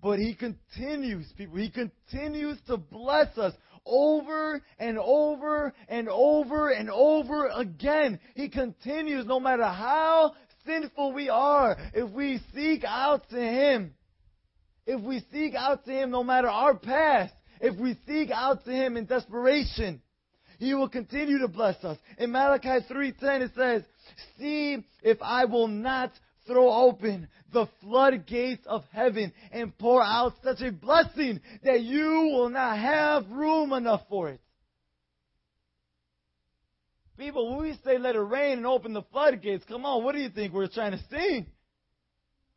But 0.02 0.20
He 0.20 0.36
continues, 0.36 1.26
people. 1.38 1.56
He 1.56 1.70
continues 1.70 2.58
to 2.68 2.76
bless 2.76 3.38
us 3.38 3.54
over 3.86 4.62
and 4.78 5.00
over 5.00 5.74
and 5.88 6.10
over 6.10 6.70
and 6.70 6.90
over 6.90 7.48
again. 7.48 8.20
He 8.36 8.50
continues 8.50 9.26
no 9.26 9.40
matter 9.40 9.64
how 9.64 10.34
sinful 10.66 11.14
we 11.14 11.30
are. 11.30 11.78
If 11.94 12.12
we 12.12 12.42
seek 12.54 12.84
out 12.86 13.30
to 13.30 13.40
Him, 13.40 13.94
if 14.86 15.02
we 15.02 15.24
seek 15.32 15.56
out 15.56 15.86
to 15.86 15.92
Him 15.92 16.12
no 16.12 16.26
matter 16.26 16.50
our 16.50 16.76
past, 16.76 17.34
if 17.62 17.80
we 17.80 17.96
seek 18.06 18.32
out 18.32 18.66
to 18.66 18.72
Him 18.72 18.98
in 18.98 19.06
desperation, 19.06 20.02
He 20.60 20.74
will 20.74 20.90
continue 20.90 21.40
to 21.40 21.48
bless 21.48 21.82
us. 21.86 21.98
In 22.18 22.34
Malachi 22.34 22.86
3.10 22.92 23.42
it 23.42 23.52
says, 23.56 23.84
See 24.38 24.84
if 25.02 25.18
I 25.22 25.46
will 25.46 25.70
not 25.70 26.12
throw 26.46 26.72
open 26.72 27.28
the 27.52 27.68
floodgates 27.82 28.66
of 28.66 28.84
heaven 28.92 29.32
and 29.52 29.78
pour 29.78 30.04
out 30.04 30.34
such 30.44 30.62
a 30.62 30.72
blessing 30.72 31.40
that 31.64 31.82
you 31.82 32.32
will 32.34 32.50
not 32.50 32.78
have 32.78 33.30
room 33.30 33.74
enough 33.74 34.02
for 34.10 34.30
it. 34.30 34.42
People, 37.18 37.52
when 37.52 37.62
we 37.62 37.78
say 37.86 37.98
let 37.98 38.16
it 38.16 38.20
rain 38.20 38.58
and 38.58 38.68
open 38.68 38.94
the 38.94 39.04
floodgates, 39.04 39.64
come 39.68 39.86
on, 39.86 40.04
what 40.04 40.16
do 40.16 40.22
you 40.22 40.30
think 40.30 40.54
we're 40.54 40.68
trying 40.68 40.92
to 40.94 41.00
sing? 41.10 41.46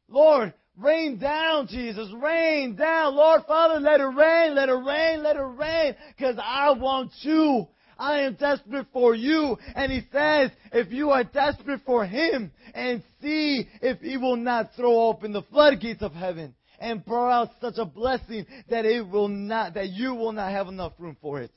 Lord, 0.08 0.54
Rain 0.78 1.18
down, 1.18 1.68
Jesus. 1.68 2.12
Rain 2.20 2.76
down. 2.76 3.16
Lord 3.16 3.42
Father, 3.48 3.80
let 3.80 4.00
it 4.00 4.04
rain, 4.04 4.54
let 4.54 4.68
it 4.68 4.72
rain, 4.72 5.22
let 5.22 5.36
it 5.36 5.40
rain. 5.40 5.94
Cause 6.18 6.36
I 6.42 6.72
want 6.72 7.12
you. 7.20 7.66
I 7.98 8.20
am 8.20 8.34
desperate 8.34 8.86
for 8.92 9.14
you. 9.14 9.56
And 9.74 9.90
he 9.90 10.02
says, 10.12 10.50
if 10.72 10.92
you 10.92 11.10
are 11.10 11.24
desperate 11.24 11.80
for 11.86 12.04
him 12.04 12.52
and 12.74 13.02
see 13.22 13.66
if 13.82 14.00
he 14.00 14.16
will 14.16 14.36
not 14.36 14.70
throw 14.76 15.08
open 15.08 15.32
the 15.32 15.42
floodgates 15.42 16.02
of 16.02 16.12
heaven 16.12 16.54
and 16.78 17.04
pour 17.04 17.30
out 17.30 17.50
such 17.60 17.78
a 17.78 17.86
blessing 17.86 18.46
that 18.68 18.84
it 18.84 19.08
will 19.08 19.28
not, 19.28 19.74
that 19.74 19.90
you 19.90 20.14
will 20.14 20.32
not 20.32 20.50
have 20.50 20.68
enough 20.68 20.92
room 20.98 21.16
for 21.20 21.40
it. 21.40 21.52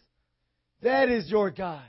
That 0.81 1.09
is 1.09 1.29
your 1.29 1.51
God. 1.51 1.83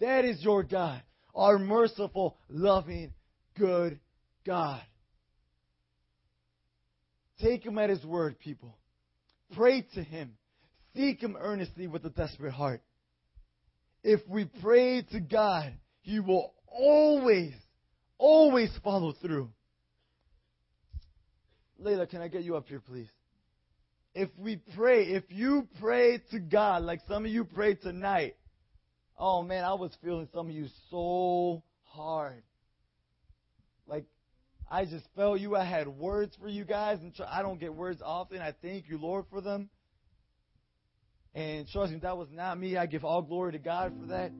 That 0.00 0.24
is 0.24 0.42
your 0.42 0.62
God. 0.62 1.02
Our 1.34 1.58
merciful, 1.58 2.36
loving, 2.50 3.12
good 3.58 3.98
God. 4.44 4.82
Take 7.40 7.64
him 7.64 7.78
at 7.78 7.90
his 7.90 8.04
word, 8.04 8.38
people. 8.38 8.76
Pray 9.54 9.82
to 9.94 10.02
him. 10.02 10.34
Seek 10.94 11.22
him 11.22 11.36
earnestly 11.40 11.86
with 11.86 12.04
a 12.04 12.10
desperate 12.10 12.52
heart. 12.52 12.82
If 14.02 14.20
we 14.28 14.46
pray 14.60 15.02
to 15.12 15.20
God, 15.20 15.72
he 16.00 16.18
will 16.20 16.52
always, 16.66 17.54
always 18.18 18.70
follow 18.82 19.12
through. 19.12 19.50
Layla, 21.80 22.08
can 22.08 22.20
I 22.20 22.28
get 22.28 22.42
you 22.42 22.56
up 22.56 22.68
here, 22.68 22.80
please? 22.80 23.08
If 24.14 24.28
we 24.36 24.56
pray, 24.76 25.04
if 25.04 25.24
you 25.28 25.68
pray 25.80 26.18
to 26.32 26.38
God 26.38 26.82
like 26.82 27.00
some 27.08 27.24
of 27.24 27.30
you 27.30 27.44
prayed 27.44 27.80
tonight, 27.80 28.36
oh 29.16 29.42
man, 29.42 29.64
I 29.64 29.74
was 29.74 29.96
feeling 30.02 30.28
some 30.34 30.48
of 30.48 30.54
you 30.54 30.66
so 30.90 31.62
hard. 31.84 32.42
Like 33.86 34.04
I 34.70 34.84
just 34.84 35.06
felt 35.16 35.40
you. 35.40 35.56
I 35.56 35.64
had 35.64 35.88
words 35.88 36.36
for 36.40 36.48
you 36.48 36.64
guys, 36.64 36.98
and 37.00 37.12
I 37.26 37.42
don't 37.42 37.58
get 37.58 37.74
words 37.74 38.02
often. 38.04 38.40
I 38.40 38.52
thank 38.62 38.88
you, 38.88 38.98
Lord, 38.98 39.24
for 39.30 39.40
them. 39.40 39.70
And 41.34 41.66
trust 41.68 41.92
me, 41.92 41.98
that 42.02 42.16
was 42.16 42.28
not 42.30 42.58
me. 42.58 42.76
I 42.76 42.86
give 42.86 43.04
all 43.04 43.22
glory 43.22 43.52
to 43.52 43.58
God 43.58 43.92
for 44.00 44.06
that. 44.08 44.32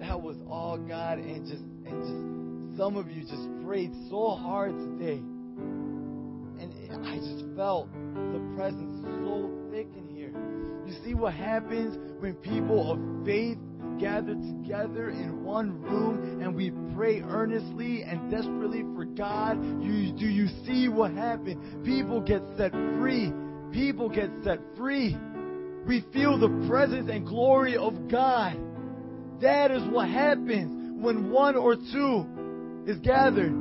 That 0.00 0.20
was 0.22 0.36
all 0.48 0.78
God, 0.78 1.18
and 1.18 1.44
just 1.46 1.62
and 1.62 2.02
just 2.02 2.78
some 2.78 2.96
of 2.96 3.10
you 3.10 3.20
just 3.22 3.46
prayed 3.66 3.92
so 4.08 4.30
hard 4.30 4.72
today, 4.72 5.18
and 5.18 7.06
I 7.06 7.16
just 7.16 7.44
felt 7.54 7.92
the 7.92 8.40
presence 8.56 9.04
so 9.22 9.50
thick 9.70 9.88
in 9.96 10.08
here. 10.08 10.32
You 10.86 10.94
see 11.04 11.14
what 11.14 11.34
happens 11.34 11.98
when 12.20 12.34
people 12.36 12.92
of 12.92 13.26
faith 13.26 13.58
gather 14.00 14.34
together 14.34 15.10
in 15.10 15.44
one 15.44 15.82
room 15.82 16.40
and 16.40 16.54
we 16.54 16.70
pray 16.94 17.20
earnestly 17.20 18.02
and 18.02 18.30
desperately 18.30 18.82
for 18.94 19.04
God, 19.04 19.62
you, 19.82 20.12
do 20.12 20.26
you 20.26 20.48
see 20.64 20.88
what 20.88 21.12
happened? 21.12 21.84
People 21.84 22.20
get 22.22 22.42
set 22.56 22.72
free. 22.72 23.30
People 23.72 24.08
get 24.08 24.30
set 24.42 24.58
free. 24.76 25.16
We 25.86 26.04
feel 26.12 26.38
the 26.38 26.66
presence 26.68 27.10
and 27.10 27.26
glory 27.26 27.76
of 27.76 28.08
God. 28.08 28.56
That 29.40 29.70
is 29.70 29.82
what 29.84 30.08
happens 30.08 31.02
when 31.02 31.30
one 31.30 31.56
or 31.56 31.74
two 31.74 32.26
is 32.86 32.98
gathered. 32.98 33.52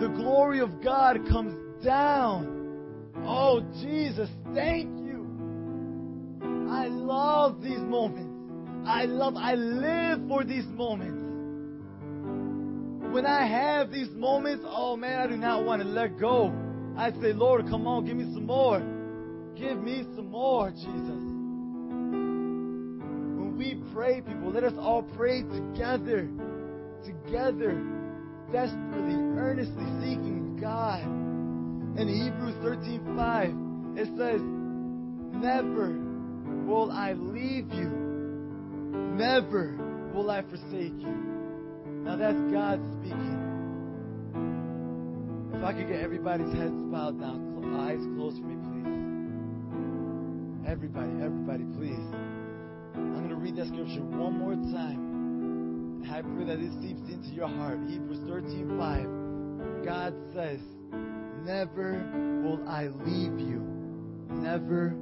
The 0.00 0.08
glory 0.08 0.60
of 0.60 0.82
God 0.82 1.18
comes 1.28 1.84
down. 1.84 2.60
Oh, 3.24 3.60
Jesus, 3.82 4.28
thank 4.54 4.88
you. 5.06 5.26
I 6.70 6.86
love 6.88 7.62
these 7.62 7.78
moments. 7.78 8.30
I 8.88 9.04
love, 9.04 9.36
I 9.36 9.54
live 9.54 10.26
for 10.28 10.42
these 10.42 10.64
moments. 10.66 11.22
When 13.12 13.26
I 13.26 13.46
have 13.46 13.92
these 13.92 14.10
moments, 14.10 14.64
oh 14.66 14.96
man, 14.96 15.20
I 15.20 15.26
do 15.26 15.36
not 15.36 15.64
want 15.64 15.82
to 15.82 15.88
let 15.88 16.18
go. 16.18 16.52
I 16.96 17.10
say, 17.20 17.32
Lord, 17.32 17.68
come 17.68 17.86
on, 17.86 18.06
give 18.06 18.16
me 18.16 18.24
some 18.34 18.46
more. 18.46 18.80
Give 19.62 19.80
me 19.80 20.04
some 20.16 20.28
more, 20.28 20.70
Jesus. 20.72 21.22
When 23.38 23.56
we 23.56 23.80
pray, 23.94 24.20
people, 24.20 24.50
let 24.50 24.64
us 24.64 24.72
all 24.76 25.04
pray 25.16 25.42
together. 25.42 26.28
Together. 27.04 27.80
Desperately, 28.50 29.14
earnestly 29.38 29.86
seeking 30.00 30.58
God. 30.60 31.04
In 31.96 32.08
Hebrews 32.08 32.56
13:5, 32.56 33.98
it 33.98 34.08
says, 34.18 34.40
Never 35.40 35.96
will 36.66 36.90
I 36.90 37.12
leave 37.12 37.72
you. 37.72 37.88
Never 39.14 39.78
will 40.12 40.28
I 40.28 40.42
forsake 40.42 40.98
you. 40.98 41.14
Now 42.02 42.16
that's 42.16 42.40
God 42.50 42.80
speaking. 42.98 43.38
If 45.54 45.62
I 45.62 45.72
could 45.72 45.86
get 45.86 46.00
everybody's 46.00 46.52
heads 46.52 46.74
bowed 46.90 47.20
down, 47.20 47.52
eyes 47.78 48.04
closed 48.16 48.38
for 48.38 48.46
me, 48.46 48.56
please. 48.56 49.11
Everybody, 50.72 51.12
everybody, 51.22 51.64
please. 51.76 52.00
I'm 52.94 53.12
going 53.12 53.28
to 53.28 53.34
read 53.34 53.56
that 53.56 53.66
scripture 53.66 54.00
one 54.00 54.38
more 54.38 54.54
time. 54.54 56.02
I 56.10 56.22
pray 56.22 56.46
that 56.46 56.60
it 56.60 56.72
seeps 56.80 57.02
into 57.12 57.28
your 57.28 57.46
heart. 57.46 57.78
Hebrews 57.86 58.20
13 58.26 58.78
5. 58.78 59.84
God 59.84 60.14
says, 60.32 60.60
Never 61.44 62.00
will 62.42 62.66
I 62.66 62.88
leave 63.04 63.38
you. 63.38 63.60
Never 64.30 64.96